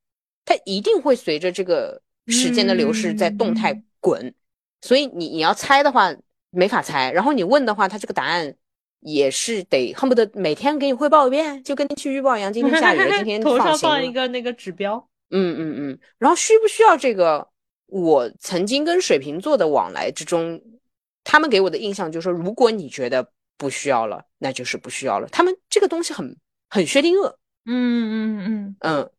[0.45, 4.35] 它一定会随着这个时间的流逝在动态嗯滚，
[4.81, 6.15] 所以你你要猜的话
[6.51, 8.55] 没法猜，然后你问的话，它这个答案
[9.01, 15.09] 也是得恨不得每天给你汇报一遍，就跟天气预报一样，今天下雨了，今天 头上放一个那个指标。
[15.31, 17.49] 嗯嗯嗯，然后需不需要这个？
[17.87, 20.59] 我曾经跟水瓶座的往来之中，
[21.25, 25.29] 他们给我的印象就是说，如果你觉得不需要了，那就是不需要了。
[25.29, 26.35] 他们这个东西很
[26.71, 27.29] 很薛定谔。
[27.67, 29.11] 嗯嗯嗯，嗯，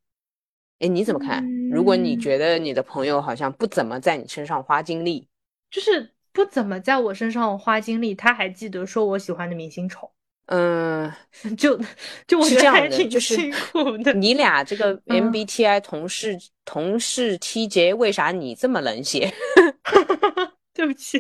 [0.84, 1.41] 哎，你怎么看？
[1.72, 5.26] 如果你觉得你的朋友好像不怎么在你身上花精力，
[5.72, 10.12] 就是不怎么在我身上花精力，他还记得说我喜欢的明星丑，
[10.48, 11.10] 嗯，
[11.58, 11.80] 就
[12.28, 14.12] 就我是觉得还这样的，就是挺辛苦的。
[14.13, 19.34] 你俩这个 嗯 MBTI 同事同事 TJ，为啥你这么冷血？
[20.74, 21.17] 对不起，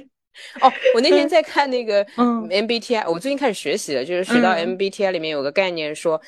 [0.59, 6.21] 哦，我那天在看那个嗯 MBTI，我最近开始学习了，就是学到嗯 MBTI 里面有个概念说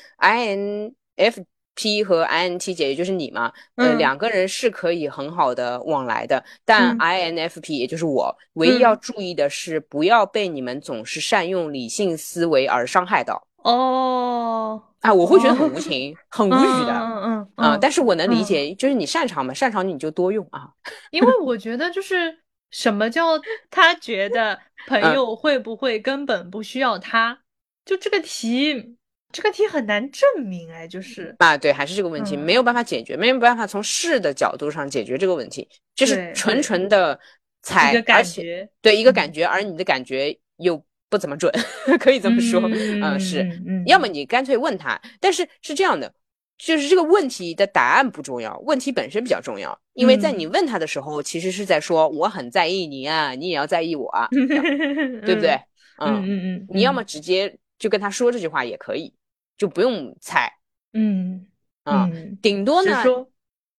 [1.76, 3.96] ，INFP 和 INT 姐也就是你嘛，呃，嗯。
[3.96, 6.98] 两个人是可以很好的往来的，但嗯。
[6.98, 9.00] INFP 也就是我，唯一要嗯。
[9.00, 13.46] 注意的是不要被你们总是善用理性思维而伤害到。
[13.58, 16.92] 哦，啊，我会觉得很哦无情、很无语的。
[16.94, 18.44] 嗯嗯啊、嗯，但是我能理嗯。
[18.44, 20.70] 解，就是你擅长嘛，擅长你就多用啊。
[21.10, 22.38] 因为我觉得就是
[22.70, 23.24] 什么叫
[23.70, 25.12] 他觉得朋嗯。
[25.12, 27.42] 友会不会根本不需要他，
[27.84, 28.96] 就这个题，
[29.36, 37.20] 这个题很难证明哎，就是啊，对，还是这个问题、嗯没有办法解决，没有办法从事的角度上解决这个问题，就是纯纯的
[37.60, 41.52] 猜，一个感而且觉，对一个嗯感觉，而你的感觉又不怎么准，
[42.00, 43.46] 可以这么说，嗯是，
[43.84, 46.10] 要么你干脆问他，但是是这样的。
[46.58, 49.78] 就是这个问题的答案不重要，问题本身比较重要。
[49.92, 55.50] 因为在你嗯问他的时候，其实是在说我很在意你啊，你也要在意我啊， 对不对？
[55.98, 59.12] 嗯嗯嗯，你要么直接就跟他说这句话也可以，
[59.56, 60.52] 就不用猜
[60.92, 61.46] 嗯
[61.84, 62.08] 啊。
[62.12, 63.30] 嗯，顶多呢，说，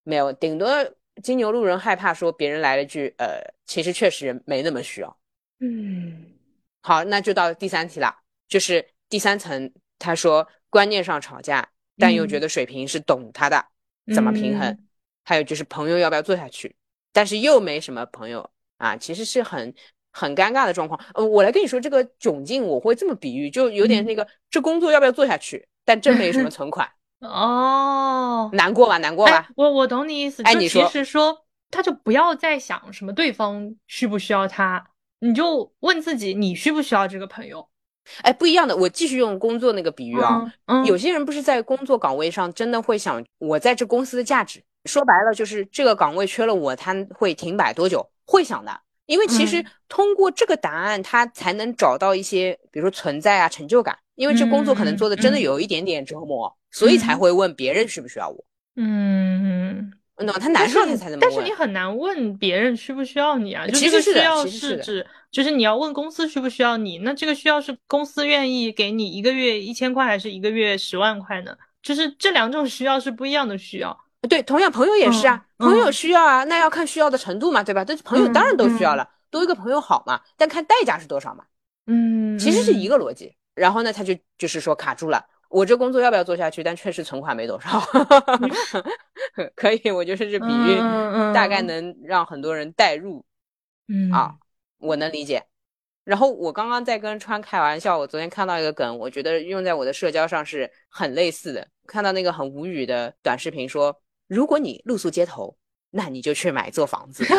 [0.04, 0.70] 没有，顶多
[1.24, 5.18] 金牛路人害怕说别人来了句，呃，其实确实没那么需要。
[5.60, 6.26] 嗯
[6.82, 13.66] 好，那就到第三题了，就是第三层，他说观念上吵架，但又觉嗯得水瓶是懂他的，
[14.14, 14.68] 怎么平衡？
[14.68, 14.84] 嗯
[15.28, 16.74] 还有就是朋友要不要做下去，
[17.12, 19.76] 但是又没什么朋友啊，其实是很
[20.12, 21.00] 很尴尬的状况。
[21.14, 26.90] 呃，我来跟你说这个窘境，我会这么比喻，就有点嗯那个、这工作要不要做下去，但真没什么 存款，
[27.20, 28.98] 哦，难过吧？
[28.98, 37.68] 难过哎吧？，我我懂你意思，哎你说实说，他就不要再想什么对方需不需要他，你就问自己，你需不需要这个朋友？
[38.22, 48.10] 哎，不一样的，我继续用工作那个比喻啊，嗯，嗯有些人不是在工作岗位上真的会想，我在这公司的价值，说白了就是这个岗位缺了我，他会停摆多久？
[48.26, 58.46] 会想的，因为其实嗯通过这个答案，他才能找到一些，比如说存在啊、成就感，因为这工作可能做的真的有一点点折磨，所以才嗯会问别人需不需要我。
[58.76, 61.52] 嗯，那他难受他才这么问但是你。
[61.52, 71.58] 很难问别人需不需要你啊，就其实是的这个需要是指，就是你要问公司需不需要你，那这个需要是公司愿意给你一个月一千块还是一个月十万块呢？
[71.82, 73.98] 就是这两种需要是不一样的需要。
[74.28, 77.84] 对，同样朋友也是啊，嗯朋友嗯需要啊，那要看需要的程度嘛，对吧？
[77.86, 81.44] 但是朋友当然都需要了，多一个朋友好嘛，但看代价是多少嘛。
[81.88, 83.34] 嗯，其实是一个，逻辑。
[83.56, 86.62] 然后呢，他就就是说卡住了，我这工作要不要做下去？
[86.62, 87.82] 但确实存款没多少，
[89.56, 93.26] 可以，我就是这比喻，嗯嗯大概能让很多人代入，
[93.88, 94.36] 嗯啊
[94.80, 95.44] 我能理解。
[96.04, 101.68] 然后我刚刚在跟川开玩笑，我昨天看到一个梗，我觉得用在我的社交上是很类似的。
[101.86, 103.94] 看到那个很无语的短视频说，
[104.28, 105.56] 如果你露宿街头，
[105.92, 107.26] 那你就去买座房子。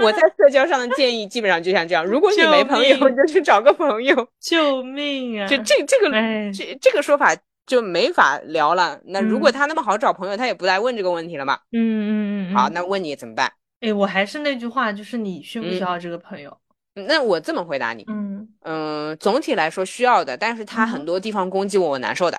[0.00, 4.28] 我我在社交上的建议基本上就像这样：如果你没朋友，你就去找个朋友。
[4.40, 5.48] 救命啊！
[5.48, 7.34] 就这这个哎，这这个说法
[7.66, 9.00] 就没法聊了。
[9.06, 11.58] 那如果嗯他那么好找朋友，他也不来问这个问题了嘛？
[11.72, 13.50] 嗯嗯嗯，好，嗯那问你怎么办？
[13.80, 16.56] 哎，我还是那句话，就是你需不需嗯要这个朋友？
[16.94, 22.38] 那我这么回答你，嗯嗯，总体来说需要的，但是他嗯很多地方攻击我，我难受的。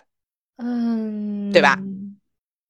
[0.57, 1.77] 嗯，对吧？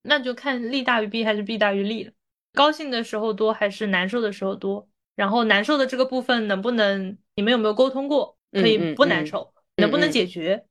[0.06, 2.12] 那就看利大于弊还是弊大于利了。
[2.54, 4.88] 高兴的时候多还是难受的时候多？
[5.14, 8.36] 然后难受的这个部分能不能你们有没有沟通过？
[8.52, 10.64] 可以不难受，能不能嗯解决？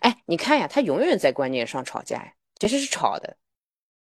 [0.00, 3.36] 哎，你看呀，他永远在观念上吵架呀，其实是吵的，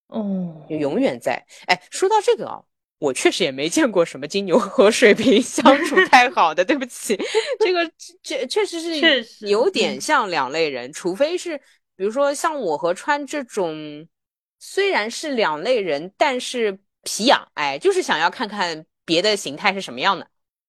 [0.07, 1.45] 哦，永远在。
[1.67, 2.63] 哎，说到这个啊，
[2.97, 7.15] 我确实也没见过什么金牛和水瓶 相处太好的，对不起，
[7.59, 7.91] 这个
[8.23, 11.57] 确确实是确实有点嗯像两类人，除非是
[11.95, 14.07] 比如说像我和川这种，
[14.59, 20.27] 虽然是两类人，但是皮痒，哎，就是想要看看别的形态是什么样的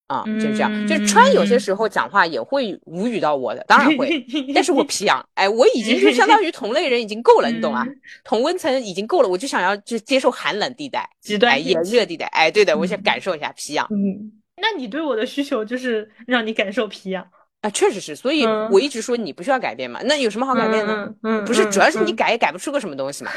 [0.09, 0.87] 啊，就这样。
[0.87, 7.85] 就是川有些时候讲话也会无语到我的，当然会，但是我皮痒，哎，我已经就相当于同类人已经够了，你懂吗？
[7.87, 8.01] 嗯。
[8.23, 13.03] 同温层已经够了，我就想要就接受寒冷地带，极端哎，炎热地带，哎，对的，我想嗯。
[13.03, 13.87] 感受一下皮痒。
[13.91, 17.27] 嗯，那你对我的需求就是让你感受皮痒，
[17.67, 20.95] 啊，确实是，所以嗯我一直说你不需要改变嘛，那有什么好改变的？
[20.95, 23.31] 嗯，嗯不是，主要是你嗯改也改不出个什么东西嘛。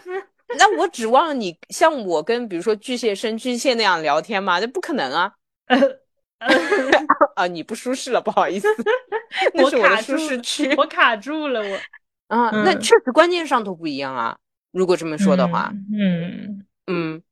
[0.58, 4.58] 那我指望你像我跟比如说巨蟹生巨蟹那样聊天吗？
[4.60, 5.32] 那不可能啊！
[7.36, 8.68] 啊，你不舒适了，不好意思，
[9.54, 11.76] 那我是我的卡住舒适区我卡住了，我
[12.36, 12.50] 啊。
[12.50, 14.36] 那嗯确实观念上头不一样啊。
[14.72, 17.22] 如果这么说的话，，嗯嗯，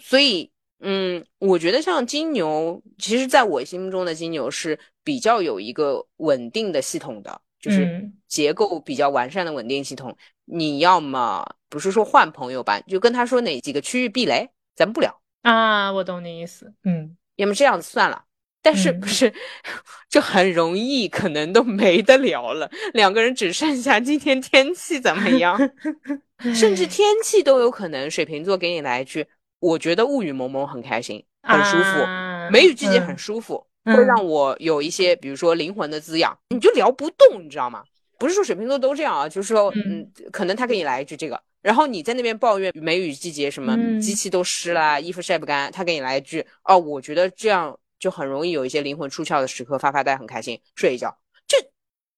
[0.00, 10.16] 所以嗯，我觉得像金牛，其实在我心目中的金牛是比较有一个稳定的系统的，就是结构比较完善的稳定系统。
[10.44, 15.92] 你要么不是说换朋友吧，就跟他说哪几个区域避雷，咱们不聊啊。
[15.92, 18.24] 我懂你意思，嗯，要么这样子算了。
[18.60, 19.32] 但是不是
[20.10, 22.70] 就很容易，可能都没得聊了。
[22.92, 25.56] 两个人只剩下今天天气怎么样
[26.54, 28.10] 甚至天气都有可能。
[28.10, 29.26] 水瓶座给你来一句，
[29.60, 32.06] 我觉得雾雨蒙蒙很开心，很舒服，
[32.50, 36.38] 梅雨季节很舒服，会让我有一些，比如说灵魂的滋养。
[36.50, 37.82] 你就聊不动，你知道吗？
[38.18, 47.78] 不是说水瓶座都这样啊，就是说，嗯，可能他给你来一句这个，然后你在那边抱怨梅雨季节什么机器都湿了，衣服晒不干，他给你来一句，哦，我觉得这样。
[47.98, 51.18] 就很容易有一些灵魂出窍的时刻，发发呆，很开心，睡一觉。
[51.48, 51.56] 这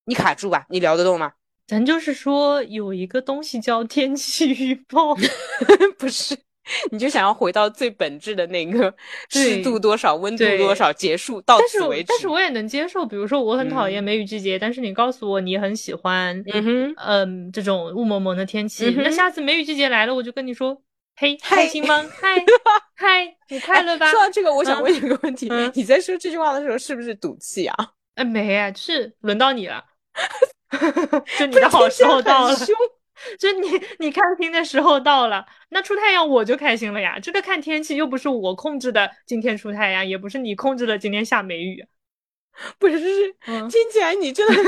[0.05, 0.67] 你卡住吧？
[0.69, 1.33] 你聊得动吗？
[1.67, 5.17] 咱就是说有一个东西叫天气预报，
[5.97, 6.37] 不是？
[6.91, 8.93] 你就想要回到最本质的那个
[9.31, 12.07] 湿度多少、温度多少，结束到此为止。
[12.09, 20.83] 但是我也能接受，比如说我很讨厌梅雨季节，但是你告诉我你很喜欢，嗯哼，嗯，这种雾蒙蒙的天气，那下次梅雨季节来了，我就跟你说。
[21.17, 22.03] 嘿，开心吗？
[22.19, 22.43] 嗨
[22.97, 24.11] 嗨，你快乐吧？
[24.11, 27.77] 说到这个，我想问一个问题：你在说这句话的时候是不是赌气啊？
[28.15, 29.85] 哎，没啊，是轮到你了，
[31.39, 32.57] 就你的好时候到了，
[33.39, 37.19] 就你 你开心的时候到了，那出太阳我就开心了呀。
[37.21, 41.85] 这个看天气又不是我控制的，今天出太阳也不是你控制的，今天下梅雨。
[42.79, 42.99] 不是，
[43.47, 44.65] 听起来你真的很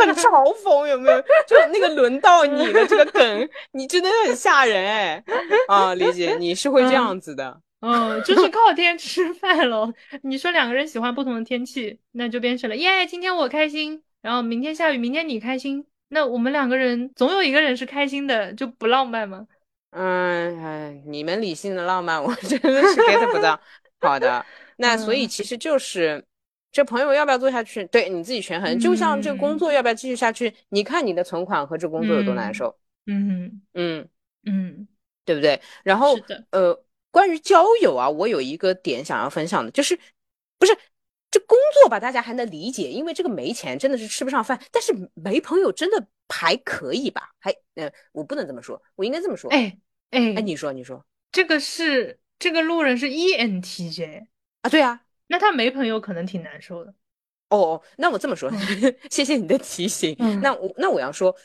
[0.00, 1.20] 很嘲讽，有没有？
[1.46, 5.24] 就那个轮到你的这个梗， 你真的很吓人哎！
[5.68, 9.92] 啊，理解，你是会这样子的，嗯，就是靠天吃饭喽。
[10.22, 19.46] 你说两个人喜欢不同的天气，那就变成了耶，今天我开心，然后明天下雨，明天你开心，那我们两个人总有一个人是开心的，就不浪漫吗？
[19.90, 23.60] 嗯，哎，你们理性的浪漫，我真的是 get 不到。
[24.00, 24.44] 好的，
[24.76, 26.24] 那所以其实就是。
[26.70, 27.82] 这朋友要不要做下去？
[27.86, 28.78] 对你自己权衡。
[28.78, 30.52] 就像这工作要不要继续下去？
[30.68, 32.78] 你看你的存款和这工作有多难受。
[33.06, 34.06] 嗯嗯
[34.44, 34.86] 嗯，
[35.24, 35.58] 对不对？
[35.82, 36.14] 然后
[36.50, 36.78] 呃，
[37.10, 39.98] 关于交友啊，我有一个点想要分享的，就是
[40.58, 40.76] 不是
[41.30, 42.00] 这工作吧？
[42.00, 44.60] 大家还能理解，因为这个没钱真的是吃不上饭。
[44.70, 47.30] 但是没朋友真的还可以吧？
[47.38, 49.50] 还呃，我不能这么说，我应该这么说。
[49.50, 49.78] 哎
[50.10, 54.26] 哎哎，你说你说，这个是这个路人是 ENTJ
[54.62, 54.70] 啊？
[54.70, 55.02] 对啊。
[55.30, 56.94] 那他没朋友可能挺难受的，
[57.50, 58.50] 哦，那我这么说，
[59.10, 60.16] 谢谢你的提醒。
[60.40, 61.36] 那我那我要说，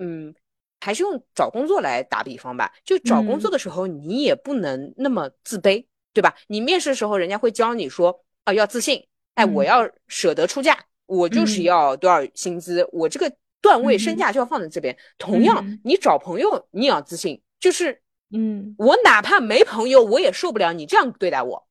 [0.00, 0.34] 嗯，
[0.80, 2.70] 还是用找工作来打比方吧。
[2.84, 6.34] 就找工作的时候，你也不能那么自卑，对吧？
[6.48, 9.02] 你面试的时候，人家会教你说，啊，要自信，
[9.34, 14.96] 哎，我要舍得出价，我就是要多少薪资，我这个段位身价就要放在这边。
[15.18, 21.66] 同样，你找朋友，你也要自信，就是，嗯，我哪怕没朋友，我也受不了你这样对待我。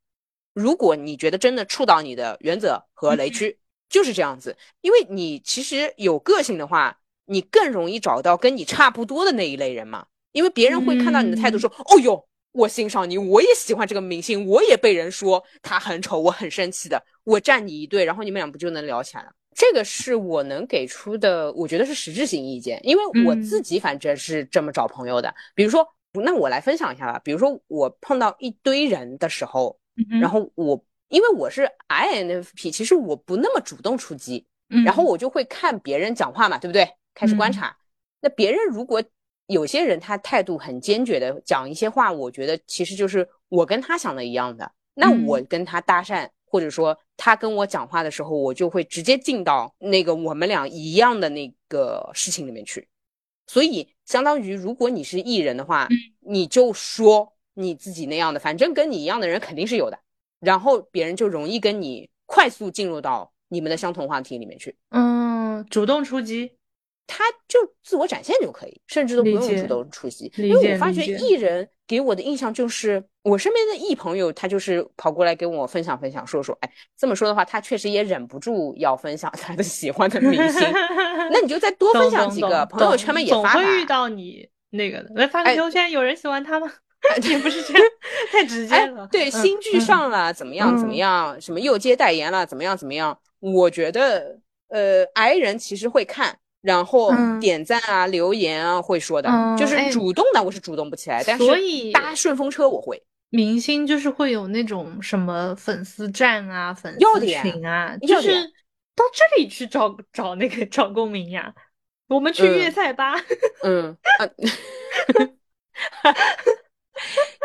[0.53, 10.07] 如果你觉得真的触到你的原则和雷区，就是这样子，因为你其实有个性的话，你更容易找到跟你差不多的那一类人嘛。
[10.33, 25.33] 因为别人会看到你的态度，说：“哦哟，我欣赏你，我也喜欢这个明星，我也被人说他很丑，我很生气的，我站你一队，然后你们俩不就能聊起来了？”这个是我能给出的，我觉得是实质性意见，因为我自己反正是这么找朋友的。
[25.53, 27.19] 比如说，那我来分享一下吧。
[27.23, 29.77] 比如说，我碰到一堆人的时候。
[30.21, 34.47] 然后我因为我是 INFP，其实我不那么主动出击，
[34.85, 36.89] 然后我就会看别人讲话嘛，对不对？
[37.13, 37.75] 开始观察。
[38.21, 39.03] 那别人如果
[39.51, 44.71] 有些人他态度很坚决的讲一些话，我觉得其实就是我跟他想的一样的。
[44.93, 52.87] 那我跟他搭讪，或者说他跟我讲话的时候，我就会直接进到那个我们俩一样的那个事情里面去。
[53.47, 55.87] 所以相当于如果你是艺人的话，
[56.19, 57.33] 你就说。
[57.53, 59.99] 你自己那样的，反正跟你一样的人肯定是有的，
[60.39, 64.73] 然后别人就容易跟你快速进入到你们的相同话题里面去。
[64.91, 66.53] 嗯，主动出击，
[67.13, 70.31] 他就自我展现就可以，甚至都不用主动出席。
[70.37, 80.61] 因为我发觉艺人给我的印象就是，我身边的艺朋友，他就是跑过来跟我分享分享，说说，哎，这么说的话，他确实也忍不住要分享他的喜欢的明星。
[81.33, 83.53] 那你就再多分享几个，朋友圈嘛也发。
[83.53, 86.71] 总会遇到你那个的，来发个朋友圈，有人喜欢他吗？
[87.27, 87.83] 也不是这样，
[88.31, 89.07] 太直接了。
[89.11, 90.77] 对，新剧上了，怎么样？
[90.77, 91.39] 怎么样？
[91.41, 92.45] 什么又接代言了？
[92.45, 92.77] 怎么样？
[92.77, 93.17] 怎么样？
[93.39, 101.23] 我觉得，呃，I 人其实会看，然后点赞啊、留言啊，会说的，就是主动的，我是主动不起来。
[101.25, 101.43] 但是
[101.91, 103.01] 搭顺风车我会。
[103.29, 108.29] 明星就是会有那种什么粉丝站啊、粉丝群啊，就是
[108.93, 111.53] 到这里去找 找那个找共鸣呀。
[112.07, 113.13] 我们去粤菜吧。
[113.63, 114.29] 嗯啊。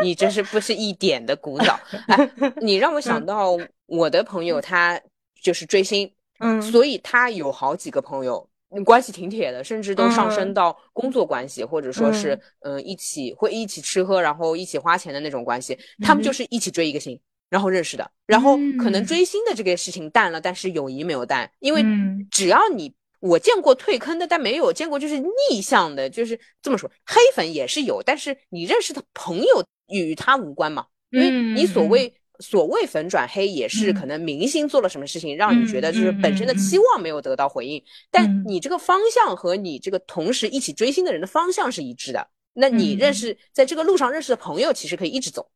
[0.03, 1.79] 你真是不是一点的古早。
[2.09, 3.57] 哎，你让我想到
[3.87, 5.01] 我的朋友，他
[5.41, 8.47] 就是追星，嗯，所以他有好几个朋友。
[8.83, 12.83] 关系挺铁的，甚至都上升到工作关系，或者说是嗯。
[12.87, 15.77] 一起会一起吃喝，然后一起花钱的那种关系。
[16.03, 17.19] 他们就是一起追一个星，
[17.51, 18.09] 然后认识的。
[18.27, 21.85] 然后可能追星的这个事情淡了，但是友谊没有淡，因为
[22.31, 32.15] 只要你我见过退坑的，但没有见过就是逆向的，就是这么说，黑粉也是有，但是你认识的朋友与他无关嘛，因为你所谓。
[32.41, 45.49] 所谓粉转黑，也是可能明星做了什么事情，让你觉得就是本身的期望没有得到回应，但你这个方向和你这个同时一起追星的人的方向是一致的，那你认识在这个路上认识的朋友，其实可以一直走。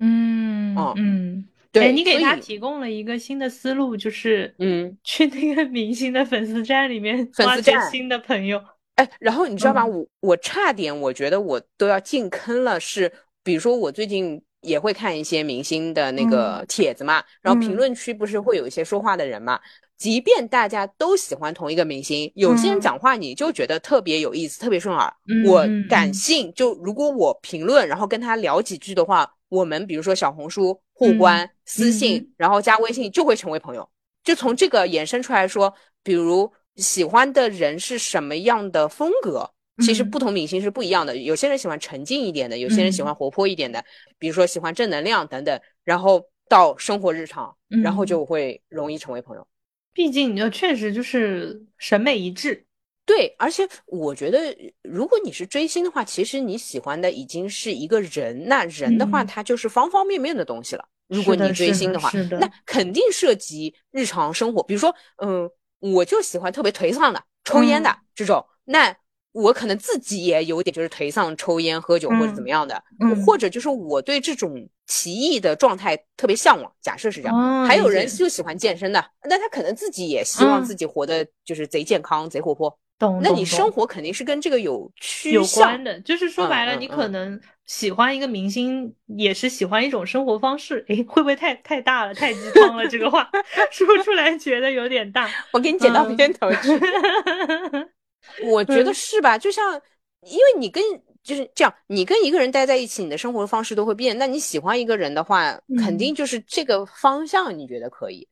[0.00, 8.60] 嗯哦嗯，对，你给他提供了一个新的思路，就是嗯， 去那个明星的粉丝站里面粉丝站新的朋友。
[8.96, 9.86] 哎，然后你知道吗？
[9.86, 13.12] 我我差点我觉得我都要进坑了，是
[13.42, 14.42] 比如说我最近。
[14.64, 19.60] 也会看一些明星的那个帖子嘛，然后评论区不是会有一些说话的人嘛？
[19.96, 25.12] 即便大家都喜欢同一个明星，有些人讲话你就觉得特别有意思，特别顺耳。
[25.46, 33.88] 我感性，就如果我评论，然后跟他聊几句的话，我们比如说小红书互关、私信，然后加微信，就会成为朋友。
[34.24, 39.48] 就从这个衍生出来说，比如喜欢的人是什么样的风格。
[39.82, 43.84] 其实不同明星是不一样的，有些人喜欢沉静一点的，有些人喜欢活泼一点的，
[44.20, 49.44] 比如说喜欢正能量等等，然后到生活日常，然后就会容易成为朋友。
[49.92, 52.64] 毕竟你确实就是审美一致。
[53.04, 60.88] 对，而且我觉得，如果你是追星的话，其实你喜欢的已经是一个人，那人的话，他就是方方面面的东西了。
[61.08, 65.50] 如果你追星的话，那肯定涉及日常生活，比如说，嗯，
[65.80, 68.96] 我就喜欢特别颓丧的、抽烟的这种，那。
[69.34, 72.80] 我可能自己也有点就是颓丧、抽烟、喝酒或者怎么样的，
[73.26, 74.54] 或者就是我对这种
[74.86, 76.72] 奇异的状态特别向往。
[76.80, 82.78] 假设是这样，还有人就喜欢健身的，那他可能自己也希望自己活的就是贼健康、贼活泼。
[82.96, 83.18] 懂？
[83.20, 85.98] 那你生活肯定是跟这个有趋有关的。
[86.02, 90.84] 就是说白了，你可能喜欢一个明星，也是喜欢一种生活方式。
[90.86, 92.86] 诶，会不会太太大了，太鸡汤了？
[92.86, 93.28] 这个话
[93.72, 95.28] 说出来觉得有点大。
[95.52, 96.56] 我给你剪到片头去。
[98.44, 99.38] 我觉得是吧？
[99.38, 99.80] 就像，
[100.22, 100.82] 因为你跟
[101.22, 104.16] 就是这样，你跟一个人待在一起，你的生活方式都会变。
[104.18, 108.28] 那你喜欢一个人的话，肯定就是这个方向，你觉得可以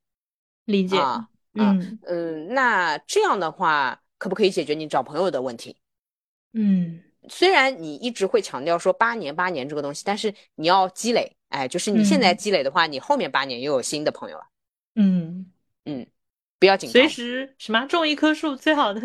[0.64, 1.28] 理解啊？
[1.54, 5.76] 嗯嗯，那这样的话，可不可以解决你找朋友的问题？
[6.54, 14.44] 嗯，虽然你一直会强调说八年八年这个东西，但是你要积累，哎，就是你现在积累的话，你后面八年又有新的朋友了。
[14.94, 15.50] 嗯
[15.84, 16.06] 嗯。
[16.62, 19.00] 不要紧张，随时什么种一棵树最好的，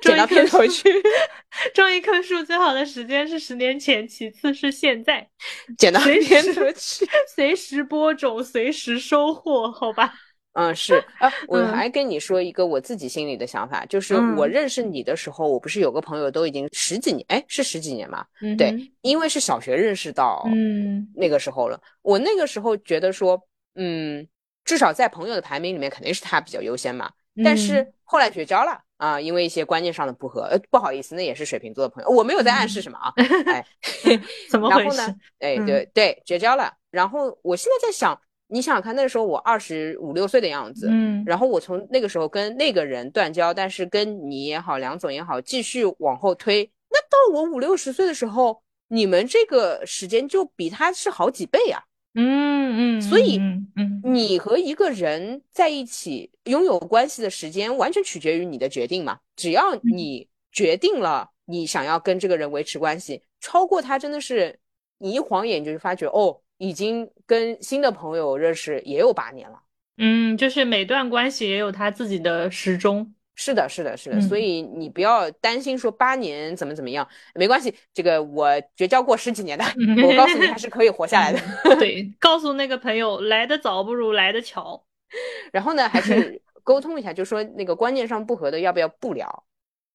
[0.00, 0.90] 捡 到片头去。
[1.74, 5.28] 种一棵树最好的时间是十年前，其次是现在。
[5.76, 7.06] 捡到片头去，
[7.36, 10.14] 随时播种，随时收获，好吧？
[10.54, 18.24] 嗯，是啊，我还跟你说一个我自己心里的想法，就是我认识你的时候，我不是有个朋友都已经十几年，哎，是十几年吗？
[18.56, 23.38] 对，因为是小学认识到嗯那个时候了，我那个时候觉得说，
[23.74, 24.26] 嗯。
[24.64, 27.10] 至少在朋友的排名里面，肯定是他比较优先嘛。
[27.42, 30.42] 但是后来绝交了啊，因为一些观念上的不合。
[30.42, 33.10] 呃，不好意思，那也是水瓶座的朋友，我没有在暗示什么啊。
[33.46, 33.64] 哎，
[34.50, 35.00] 怎么回事？
[35.38, 36.70] 哎，对对，绝交了。
[36.90, 51.82] 然后我现在在想，你想想看，那时候我二十五六岁的样子，嗯，然后我从那个时候跟那个人断交，但是跟你也好，梁总也好，继续往后推，那到我五六十岁的时候，你们这个时间就比他是好几倍啊。
[52.14, 59.18] 嗯嗯，所以，嗯，你和一个人在一起拥有关系的时间，完全取决于你的决定嘛。
[59.34, 64.58] 只要你决定了你想要跟这个人维持关系，超过他，真的是
[64.98, 69.62] 你一晃眼就发觉，哦，已经跟新的朋友认识也有八年了。
[69.96, 73.14] 嗯，就是每段关系也有他自己的时钟。
[73.34, 77.74] 是的，是的，是的，所以你不要担心说八年怎么怎么样，没关系。
[77.94, 79.64] 这个我绝交过十几年的，
[80.06, 81.40] 我告诉你还是可以活下来的。
[81.76, 84.84] 对， 告诉那个朋友，来得早不如来得巧。
[85.52, 89.44] 然后呢，还是沟通一下，就说那个观念上不合的，要不要不聊？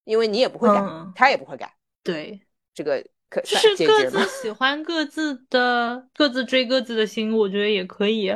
[0.03, 0.81] 因为你也不会改，
[1.15, 1.71] 他也不会改。
[2.03, 2.39] 对，
[2.73, 8.33] 这个可是各自喜欢各自的，各自追各自的心，我觉得也可以。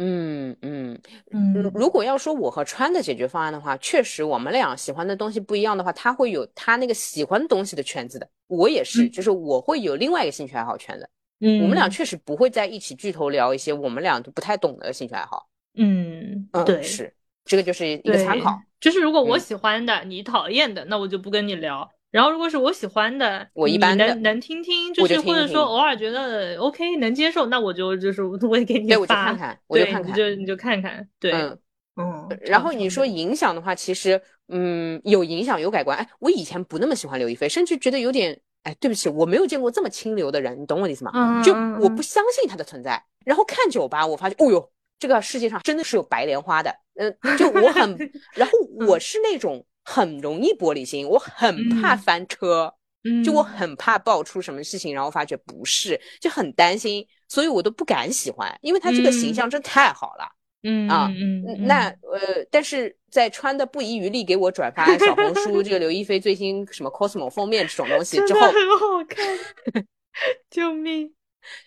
[0.00, 0.98] 嗯嗯
[1.32, 11.08] 嗯，如果要说我和川的解决方案的话，确实我们俩喜欢的东西不一样的话，他会有他那个喜欢东西的圈子的，我也是，就是我会有另外一个兴趣爱好圈子。
[11.40, 15.48] 嗯，我们俩确实不会在一起巨头聊一些我们俩都不太懂的兴趣爱好。
[15.74, 21.90] 嗯嗯，对，是这个就是一个参考，就是如果我喜欢的你讨厌的，那我就不跟你聊。
[22.10, 30.16] 然后如果是我喜欢的，我一般能能听听，就是或者说偶尔觉得 OK 能接受，那我就就是我也给你对，我就发看看， 我就对，看看你。
[30.16, 31.58] 就你就看看，对，嗯，
[31.96, 35.98] 嗯，然后你说影响的话，其实嗯有影响有改观。
[35.98, 41.42] 哎，我以前不那么喜欢刘亦菲，甚至觉得有点哎，对不起，我没有见过这么清流的人，你懂我的意思吗？
[41.44, 43.04] 就嗯嗯嗯我不相信她的存在。
[43.24, 46.74] 然后看酒吧，我发现，哦哟，这个世界上真的是有白莲花的。
[47.00, 47.96] 嗯、就我很，
[48.34, 52.74] 然后我是那种很容易玻璃心，我很怕嗯翻车。
[53.04, 60.28] 嗯，就我很怕爆出什么事情，然后发觉不是，就很担心，所以我都不敢喜欢，因为他这个形嗯象真太好了。
[60.64, 69.38] 嗯啊嗯嗯，那呃，但是在穿的不遗余力给我转发小红书这个刘亦菲最新什么 Cosmo 封面这种东西之后，很好看，
[70.50, 71.14] 救命！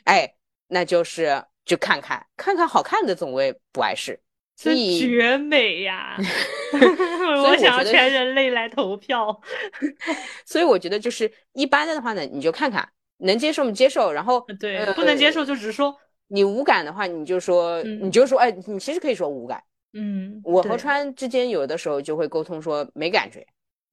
[0.04, 0.36] 哎，
[0.68, 4.20] 那就是就看看看看好看的总归不碍事。
[4.62, 6.16] 所以绝美呀！
[6.74, 9.42] 我我想要全人类来投票。
[10.46, 12.88] 所以我觉得就是一般的话呢，你就看看
[13.18, 15.98] 能接受你接受，然后对，呃不能接受就直说。
[16.28, 19.64] 你无感的话，你就说嗯你就说哎，你其实可以说无感。
[19.94, 23.46] 嗯，我和川之间有的时候就会沟通说没感觉，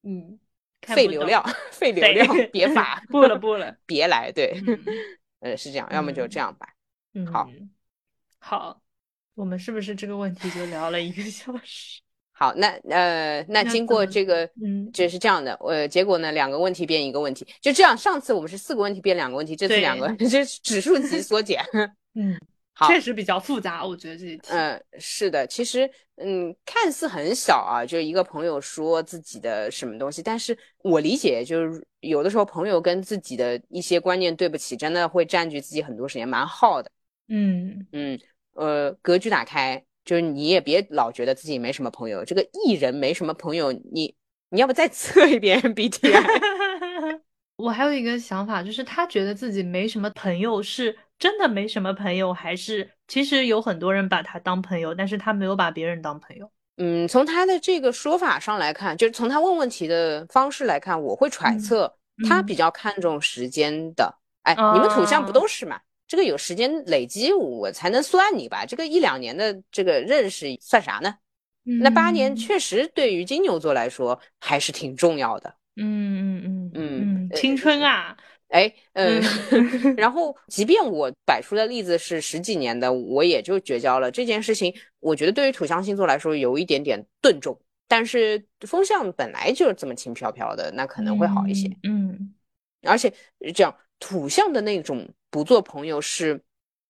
[0.03, 0.39] 嗯，
[0.83, 1.43] 费流量，
[1.73, 3.75] 费流量，别发，不了不了。
[3.85, 4.79] 别来，对，嗯
[5.41, 6.69] 呃，是这样，要么就这样吧。
[7.15, 7.49] 嗯，好
[8.39, 8.79] 好，
[9.39, 12.01] 我们是不是这个问题就聊了一个小时？
[12.33, 17.97] 好，那呃，那那经过这个，嗯就是这样的，呃，结果呢，两个问题变一个问题，就这样。
[17.97, 21.61] 上次我们是四个问题变两个问题，这次两个， 这是指数级缩减。
[22.15, 22.37] 嗯，
[22.73, 24.49] 好确实比较复杂，我觉得这一题。
[24.49, 36.91] 嗯，是的，其实嗯，看似很小啊，就一个朋友说自己的什么东西，但是我理解，就是有的时候朋友跟自己的一些观念对不起，真的会占据自己很多时间，蛮耗的。
[37.27, 38.19] 嗯嗯，
[38.59, 44.13] 呃，格局打开，就是你也别老觉得自己没什么朋友，这个艺人没什么朋友，你
[44.49, 47.19] 你要不再测一遍 MBTI？
[47.55, 56.51] 我还有一个想法，就是他觉得自己没什么朋友，是真的没什么朋友，还是其实有很多人把他当朋友，但是他没有把别人当朋友。
[56.77, 61.93] 嗯，从他的这个说法上来看，就是从他问问题的方式来看，我会揣嗯测
[62.27, 64.13] 他嗯比较看重时间的。
[64.43, 65.79] 哎，你们土象不啊都是嘛？
[66.09, 68.65] 这个有时间累积，我才能算你吧。
[68.65, 71.15] 这个一两年的这个认识算啥呢？
[71.63, 75.53] 那八年嗯确实对于金牛座来说还是挺重要的。
[75.75, 84.09] 嗯嗯嗯嗯青春啊，哎，嗯，嗯 然后即便我摆出的例子是十几年的，我也就绝交了。
[84.09, 87.55] 这件事情，我觉得对于土象星座来说有一点点钝重，
[87.87, 91.69] 但是风象本来就是这么轻飘飘的，那可能会好一些。
[91.83, 92.33] 嗯
[92.81, 93.13] 而且
[93.53, 96.41] 这样土象的那种不做朋友是，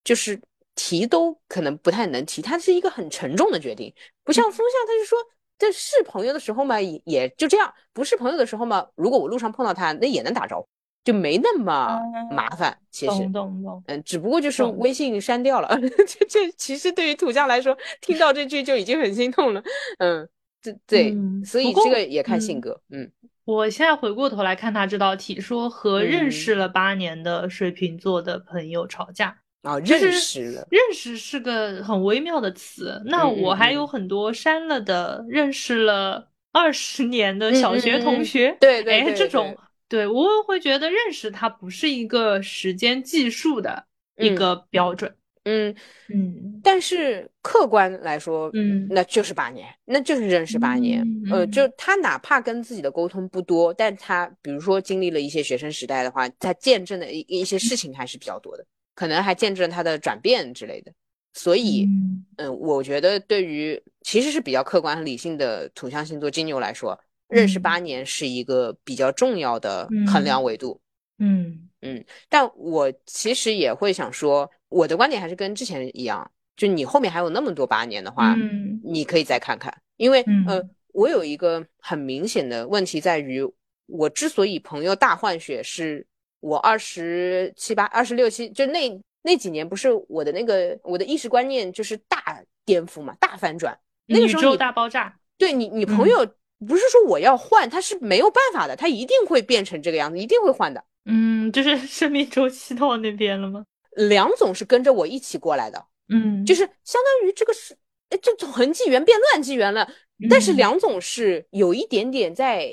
[0.04, 0.40] 就是
[0.76, 5.18] 提都可能不太能提，它是一个很沉重的决定，不像风向，他是说。
[5.62, 10.68] 这是朋友的时候嘛，也也就这样；不是朋友的时候嘛，如果我路上碰到他，那也能打招呼，
[11.04, 12.00] 就没那么
[12.32, 12.80] 麻烦。
[12.90, 15.78] 其实，懂懂懂，嗯，只不过就是微信删掉了。
[16.08, 19.62] 这这其实对于土象来说，听到这句就已经很心痛了。
[19.98, 20.30] 嗯，
[20.62, 22.82] 这对，嗯所以这个也看性嗯格。
[22.92, 23.12] 嗯
[23.50, 29.36] 我现在回过头来看他这道题，说和嗯认识了八年的水瓶座的朋友吵架。
[29.64, 30.68] 啊，就是认识了。
[30.70, 39.58] 认识是个很微妙的词，那我还嗯有很多删了的，认识了二十年的小学同学，哎，对对哎这种，
[39.90, 43.86] 对我会觉得认识它不是一个时间计数的
[44.16, 45.14] 一嗯个标准，
[45.50, 45.76] 嗯，
[46.10, 51.04] 嗯但是客观来说，嗯那就是八年，那就是认识八年。
[51.32, 60.92] 呃，就他哪怕跟自己的沟通不多，但他比如说经历了一些学生时代的话，他见证的一一些事情还是比较多的，可能还见证他的转变之类的。
[61.34, 70.80] 所以，嗯嗯，我觉得对于其实是比较客观和理性的土象星座金牛来说，认识嗯八年是一个比较重要的衡量维度。
[71.20, 83.44] 嗯嗯但我其实也会想说，我的观点还是跟之前一样，就你后面还有那么多八年的话，嗯你可以再看看，因为嗯呃，我有一个很明显的问题在于，
[83.88, 86.06] 我之所以朋友大换血，是
[86.40, 93.78] 我二十七八、二十六七，就那那几年不是我的那个我的意识观念就是大颠覆嘛，大反转。
[94.06, 96.28] 那个时候你大爆炸，对你，你朋嗯友
[96.68, 100.84] 不是说我要换，他是没有办法的，他一定会变成这个样子，一定会换的。
[101.06, 103.64] 嗯，就是生命周期到那边了吗？
[104.08, 107.76] 梁总是跟着我一起过来的，嗯，就是相当于这个是，
[108.10, 109.90] 哎，这从纪元变乱纪元了。
[110.30, 112.70] 但是嗯梁总是有一点点在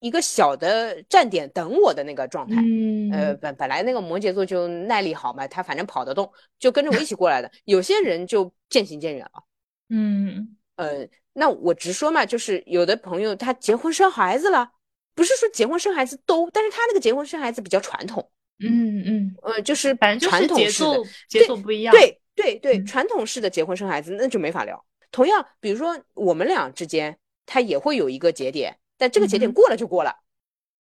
[0.00, 2.56] 一个小的站点等我的那个状态。
[2.62, 7.50] 嗯呃，本本来那个摩羯座就耐力好嘛，他反正跑得动，就跟着我一起过来的。
[7.64, 9.44] 有些人就渐行渐远了。
[9.90, 14.70] 嗯呃，那我直说嘛，就是有的朋友他结婚生孩子了，
[15.14, 18.30] 不是说结婚生孩子都，但是他那个结婚生孩子比较传统，
[18.60, 21.92] 嗯嗯，呃，就是反正就是节奏节奏不一样。
[21.92, 24.84] 对对对，嗯传统式的结婚生孩子那就没法聊。
[25.10, 30.14] 同样，比如说我们俩之间，他也会有一个节点，但这个节点过了就过了，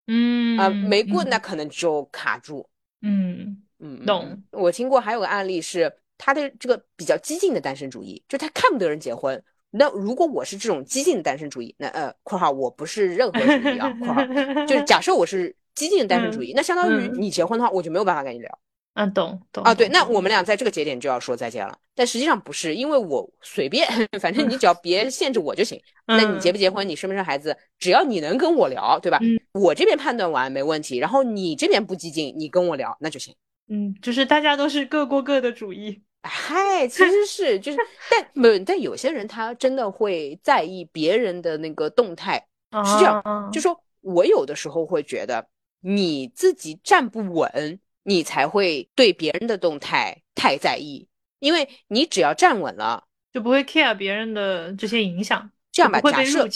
[0.06, 2.68] 嗯啊、没过嗯那可能就卡住。
[3.00, 9.42] 嗯嗯，嗯懂嗯我听过还有个案例是，他的这个比较激进的单身主义，就他看不得人结婚。
[9.74, 14.22] 那如果我是这种激进的单身主义，那呃（括号我不是任何主义啊），（括号
[14.66, 18.58] 就是假设我是激进的单身主义，那相当于嗯你结婚的话，我就没有办法跟你聊。
[18.94, 21.74] 嗯，懂懂啊，对，那我们俩在这个节点就要说再见了。
[21.94, 23.88] 但实际上不是，因为我随便，
[24.20, 25.80] 反正你只要别限制我就行。
[26.06, 29.18] 那你结不结婚，你生不生孩子，只要你能跟我聊，对吧？
[29.22, 33.34] 嗯我这边判断完没问题，然后你这边不激进，你跟我聊那就行。
[33.68, 36.02] 嗯，就是大家都是各过各的主意。
[36.22, 37.78] 嗨，其实是就是，
[38.10, 42.36] 但没，但有些人他真的会在意别人的那个动态，
[42.84, 45.44] 是这样啊就说我有的时候会觉得
[45.82, 51.06] 你自己站不稳，你才会对别人的动态太在意，
[51.38, 56.48] 因为你只要站稳了，就不会 care 别人的这些影响，这样吧，假设。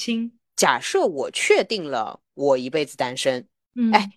[0.56, 4.10] 假设我确定了我一辈子单身，嗯，哎，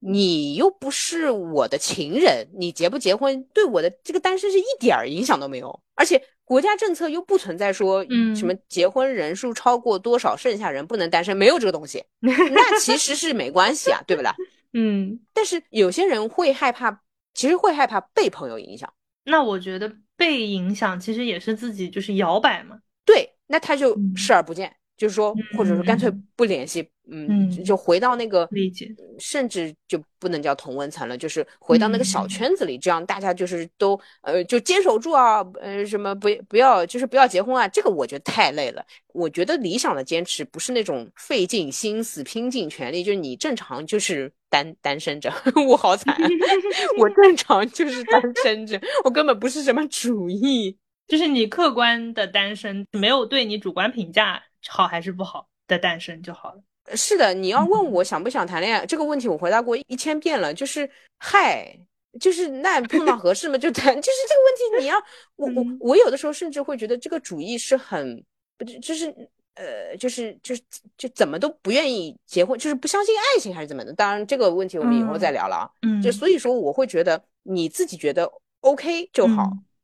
[0.00, 8.34] 你又不是我的情人，你结不结婚对我的这个单身是一点儿影响都没有，而且国家政策又不存在说嗯。
[8.34, 14.34] 什么结婚人数超过多少剩下人不能单身，没有这个东西， 那其实是没关系啊，对不啦？
[14.72, 17.00] 嗯，但是有些人会害怕，
[17.34, 18.92] 其实会害怕被朋友影响，
[19.24, 22.78] 那我觉得被影响其实也是自己就是摇摆嘛。
[23.04, 24.16] 对，那他就嗯。
[24.16, 28.88] 视而不见，就是说，或者说干脆嗯不联系，嗯，嗯就就回到那个理解，
[29.18, 38.84] 甚至就不能叫同温层了，就是回到那个小嗯圈子里，这样大家就是都呃就坚守住啊，呃什么不不要就是不要结婚啊，这个我觉得太累了。
[39.14, 45.32] 我觉得理想的坚持不是那种费尽心思、拼尽全力，就是你正常就是单单身着，
[45.68, 46.28] 我好惨啊，
[46.98, 50.76] 我正常就是单身着，我根本不是什么主义。
[51.08, 56.62] 就是你客观的单身，没有对你主观评价好还是不好的诞生就好了。
[56.96, 60.54] 是的，你要嗯问我想不想谈恋爱这个问题，我回答过一千遍了。
[60.54, 60.88] 就是
[61.18, 61.78] 嗨，
[62.18, 64.96] 就是那碰到合适嘛就谈， 就是这个问题，你要
[65.36, 68.24] 我我嗯我有的时候甚至会觉得这个主意是很
[68.56, 69.14] 不就就是
[69.54, 70.62] 呃就是就是
[70.96, 73.92] 就怎么都不愿意结婚，就是不相信爱情还是怎么的。
[73.92, 75.70] 当然这个问题我们以后再聊了啊。
[75.82, 78.30] 嗯，就所以说我会觉得你自己觉得
[78.60, 79.42] OK 就好，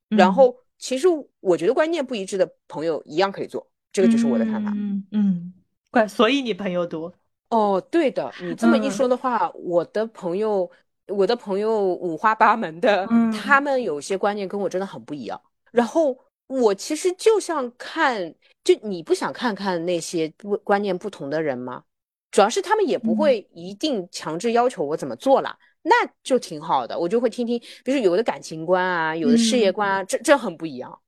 [0.08, 1.06] 嗯然后其实
[1.40, 4.72] 我觉得观念不一致的朋友一样可以做，这个就是我的看法。
[4.74, 5.52] 嗯嗯，
[5.90, 7.14] 怪，所以你朋友多。
[7.48, 10.68] 哦，对的，你这么一嗯说的话，我的朋友，
[11.06, 15.40] 我的朋友五花八门的，嗯他们有些观念跟我真的很不一样。
[15.70, 16.18] 然后
[16.48, 18.34] 我其实就像看，
[18.64, 21.84] 就你不想看看那些不观念不同的人吗？
[22.32, 26.98] 主要是他们也不嗯会一定强制要求我怎么做啦，那就挺好的。
[26.98, 30.98] 我就会听听，比如有的感情观啊，有的事业嗯观啊，这这很不一样。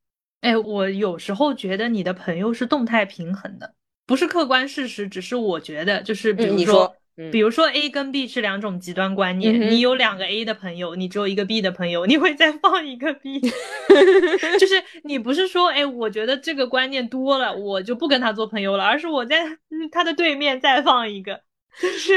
[0.47, 3.74] 哎，我有时候觉得你的朋友是动态平衡的，
[4.07, 13.40] 不是客观事实，只是我觉得，就是比嗯，如你说，嗯比如说 A 跟 B 是两种极端观念，嗯你有两个 A 的朋友，你只有一个 B 的朋友，你会再放一个 B，
[14.61, 21.40] 就是你不是说，哎，我觉得这个观念多了，我就不跟他做朋友了，而是我在嗯他的对面再放一个，
[21.80, 22.12] 就是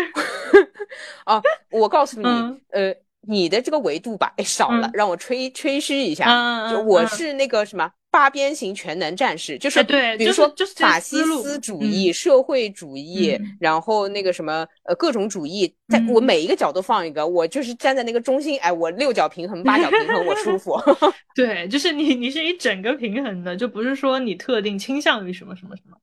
[1.23, 4.91] 啊， 我告诉你，嗯呃，你的这个维度吧，哎，少了，嗯。
[4.93, 6.25] 让我吹吹嘘一下。
[6.29, 9.83] 嗯就我是那个什么八边形全能战士，就是
[10.17, 20.79] 比如说就是这个法西斯主义、社会主义，嗯然后那个什么呃各种主义，在嗯我每一个角都放一个，我就是站在那个中心，哎，我六角平衡、八角平衡，我舒服。
[21.35, 25.97] 对，就是你你是一整个平衡的，就不是说你特定倾向于什么什么什么。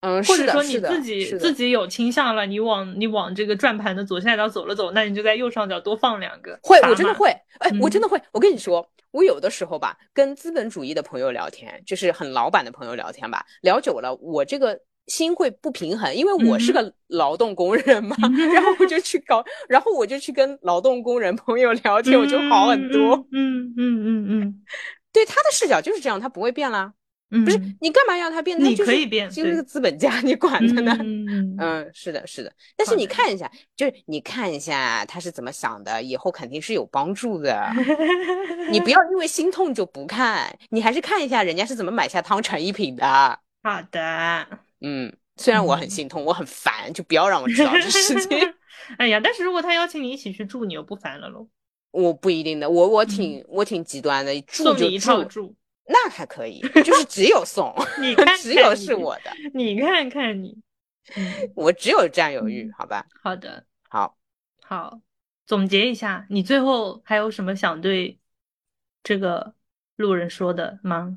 [0.00, 6.56] 嗯，或者说你，自己自己有倾向了，你往你往这个转盘的左下角走了走，那你就在右上角多放两个。
[6.62, 6.78] 会。
[6.88, 8.22] 我真的会，哎，我真嗯的会。
[8.30, 18.16] 我跟你说，我有的时候吧，跟资本主义的朋友聊天，就是很老板的朋友聊天吧，聊久了，我这个心会不平衡，因为我是嗯个劳动工人嘛，
[18.52, 23.16] 然后我就去搞，然后我就去跟劳动工人朋友聊天，我就好很多。
[23.32, 24.62] 嗯嗯嗯嗯
[25.10, 26.92] 对他的视角就是这样，他不会变啦。
[27.30, 28.58] 嗯，不是你干嘛要他变？
[28.58, 30.96] 他你就可以变就是对个资本家，你管他呢？
[31.00, 37.70] 嗯 嗯嗯，是的，是的，但是你看一下，就是你看一下他是怎么想的，以后肯定是有帮助的。
[38.70, 43.38] 你不要因为心痛就不看，你还是看一下人家是怎么买下汤臣一品的。
[43.62, 44.46] 好的。
[44.80, 48.38] 嗯，虽然我很嗯心痛，我很烦，就不要让我知道这事情。
[48.96, 51.46] 哎呀，但是如果他邀请你一起去住，你又不烦了喽？
[51.90, 55.54] 我不一定的，我我挺我挺极端的，住就住，
[55.88, 59.30] 那还可以， 就是只有送，你看 看只有是我的。
[59.54, 60.56] 你看看你，
[61.56, 63.06] 我只有占有欲，好吧？
[63.22, 64.16] 好的，好，
[64.62, 65.00] 好，
[65.46, 68.18] 总结一下，你最后还有什么想对
[69.02, 69.54] 这个
[69.96, 71.16] 路人说的吗？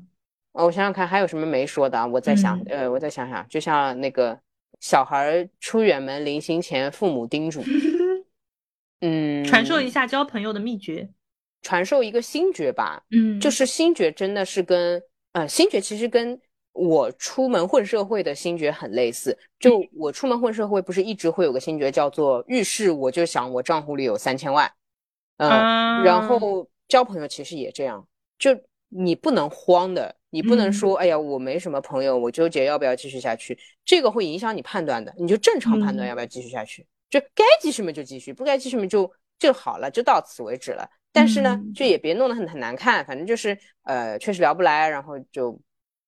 [0.52, 2.06] 我想想看，还有什么没说的啊？
[2.06, 4.40] 我再想，呃，我再想想，就像那个
[4.80, 7.62] 小孩出远门临行前，父母叮嘱，
[9.00, 11.08] 嗯，传授一下交朋友的秘诀，
[11.62, 15.02] 传授一个心诀吧，嗯，就是心诀真的是跟，
[15.32, 16.38] 呃，心诀其实跟
[16.72, 19.36] 我出门混社会的心诀很类似。
[19.58, 24.70] 就我出门混社会，不是一直会有个心诀叫做遇事我就想我账户里有三千万，
[25.38, 28.06] 嗯，然后交朋友其实也这样，
[28.38, 28.50] 就
[28.88, 30.14] 你不能慌的。
[30.34, 35.14] 你不能说，哎呀，我没什么朋友，我纠结要不要继续下去，这个会影响你判断的。
[35.18, 40.88] 你就正常判断要不要继续下去，就该继续嘛就继续，不该继续嘛就就好了，就到此为止了。
[41.12, 45.60] 但是呢，就也别弄得很很难看，反正就是呃，确实聊不来，然后就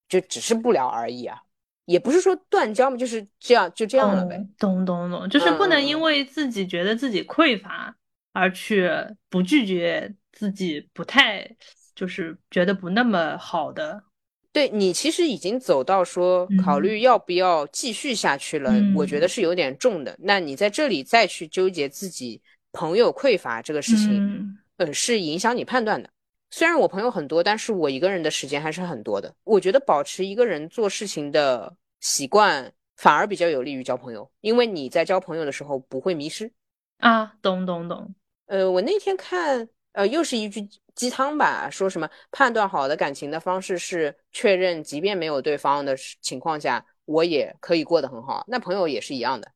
[0.09, 1.39] 就只是不聊而已啊，
[1.85, 4.37] 也不是说断交嘛，就是这样就这样了呗。
[4.59, 7.95] 懂懂懂，就是不能因为自己觉得自己匮乏
[8.33, 8.91] 而去
[9.29, 11.49] 不拒绝自己不太
[11.95, 14.03] 就是觉得不那么好的。
[14.53, 20.17] 对你其实已经走到说考虑要不要继续下去了，我觉得是有点重的。
[20.21, 22.41] 那你在这里再去纠结自己
[22.71, 24.59] 朋友匮乏这个事情，嗯，
[24.93, 26.09] 是影响你判断的。
[26.51, 29.35] 虽然我朋友很多，但是我一个人的时间还是很多的。
[29.45, 36.53] 我觉得保持一个人做事情的习惯，反而比较有利于交朋友，因为你在交朋友的时候不会迷失。
[36.99, 38.15] 啊，懂懂懂。
[38.47, 39.69] 呃，我那天看。
[39.95, 48.43] 呃，又是一句鸡汤吧，说什么判断好的感情的方式是确认，即便没有对方的情况下，我也可以过得很好。
[48.49, 49.49] 那朋友也是一样的，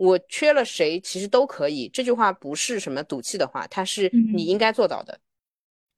[0.00, 1.86] 我缺了谁，其实都可以。
[1.92, 5.20] 这句话不是什么赌气的话，它是你应该做到的。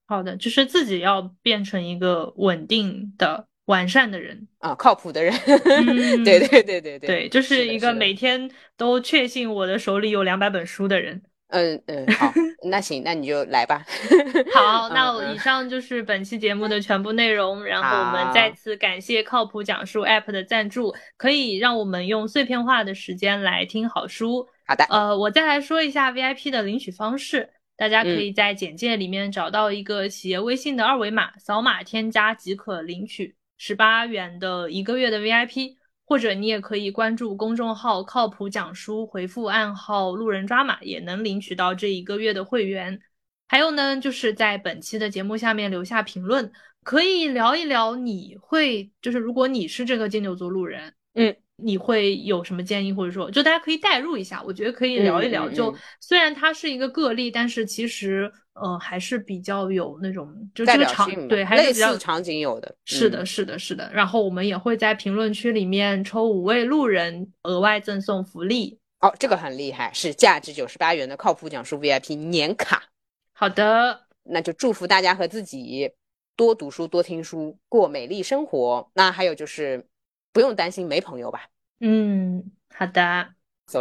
[0.07, 5.33] 好的，就是自己要变成一个稳定的、完善的人啊，靠谱的人。
[6.25, 11.23] 对对对对对，对，就是一个每天都确信我的手里有两百本书的人。
[11.53, 12.33] 嗯嗯，好，
[12.65, 13.85] 那行，那你就来吧。
[14.53, 17.65] 好，那以上就是本期节目的全部内容。
[17.65, 24.49] 然后我们再次感谢靠谱讲述 App 的赞助，可以让我们用碎片化的时间来听好书。
[24.67, 35.77] 好的，呃，我再来说一下 VIP 的领取方式，大家可以在简介里面找到一个企业微信的二维码，扫码添加即可领取十八元的一个月的 VIP。
[36.13, 43.01] 或者你也可以关注公众号“靠谱讲书”，回复暗号“路人抓马”，也能领取到这一个月的会员。
[43.49, 46.53] 还有呢，就是在本期的节目下面留下评论，
[46.83, 51.35] 可以聊一聊你会，就是如果你是这个金牛座路人，嗯。
[51.57, 55.49] 你会有什么建议，或者说，就大家可以代入一下，我觉得可以聊一聊。
[55.49, 62.75] 就虽然它是一个个例，但是其实，呃，还是比较有那种就这个场对，还是类似场景有的。
[62.85, 63.91] 是的，是的，是的。
[63.93, 68.79] 然后我们也会在评论区里面抽五位路人额外赠送福利。
[69.01, 72.85] 哦，这个很厉害，是价值九十八元的靠谱讲述 VIP 年卡。
[73.33, 75.91] 好的，那就祝福大家和自己
[76.37, 78.91] 多读书、多听书，过美丽生活。
[78.95, 79.85] 那还有就是
[80.33, 81.49] 不用担心没朋友吧。
[81.81, 83.29] 嗯，好的，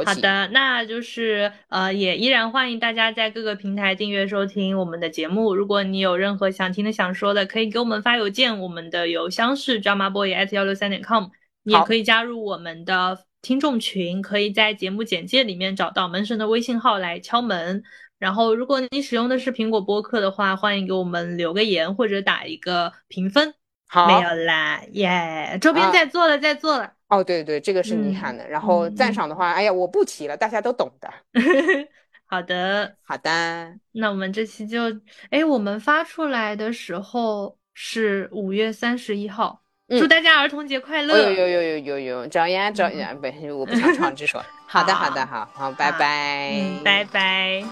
[0.06, 5.54] 好的，那就是呃，也依然欢迎大家在各个平台订阅收听我们的节目。
[5.56, 11.26] 如果你有任何想听的、想说的，可以给我们发邮件，我们的邮箱是 dramaboy at 幺六三点 com。
[11.64, 17.84] 你也可以加入我们的听众群，可以在节目简介里面找到门神的微信号来敲门。
[18.18, 23.54] 然后，如果你使用的是苹果播客的话，欢迎给我们留个言或者打一个评分。
[23.94, 26.90] 好，没有啦，耶，周边在做了，在做了。
[27.10, 28.48] 哦，对对，这个是你喊的。
[28.48, 31.12] 然后赞赏的话，哎呀，我不提了，大家都懂的。
[32.26, 33.74] 好的，好的。
[33.92, 34.84] 那我们这期就，
[35.30, 41.18] 哎，我们发出来的时候是五月三十一号，祝大家儿童节快乐！
[41.18, 43.28] 有有有有有有，找呀找呀，不，
[43.60, 44.42] 我不想唱这首。
[44.66, 47.72] 好的好的好好，拜拜，拜拜。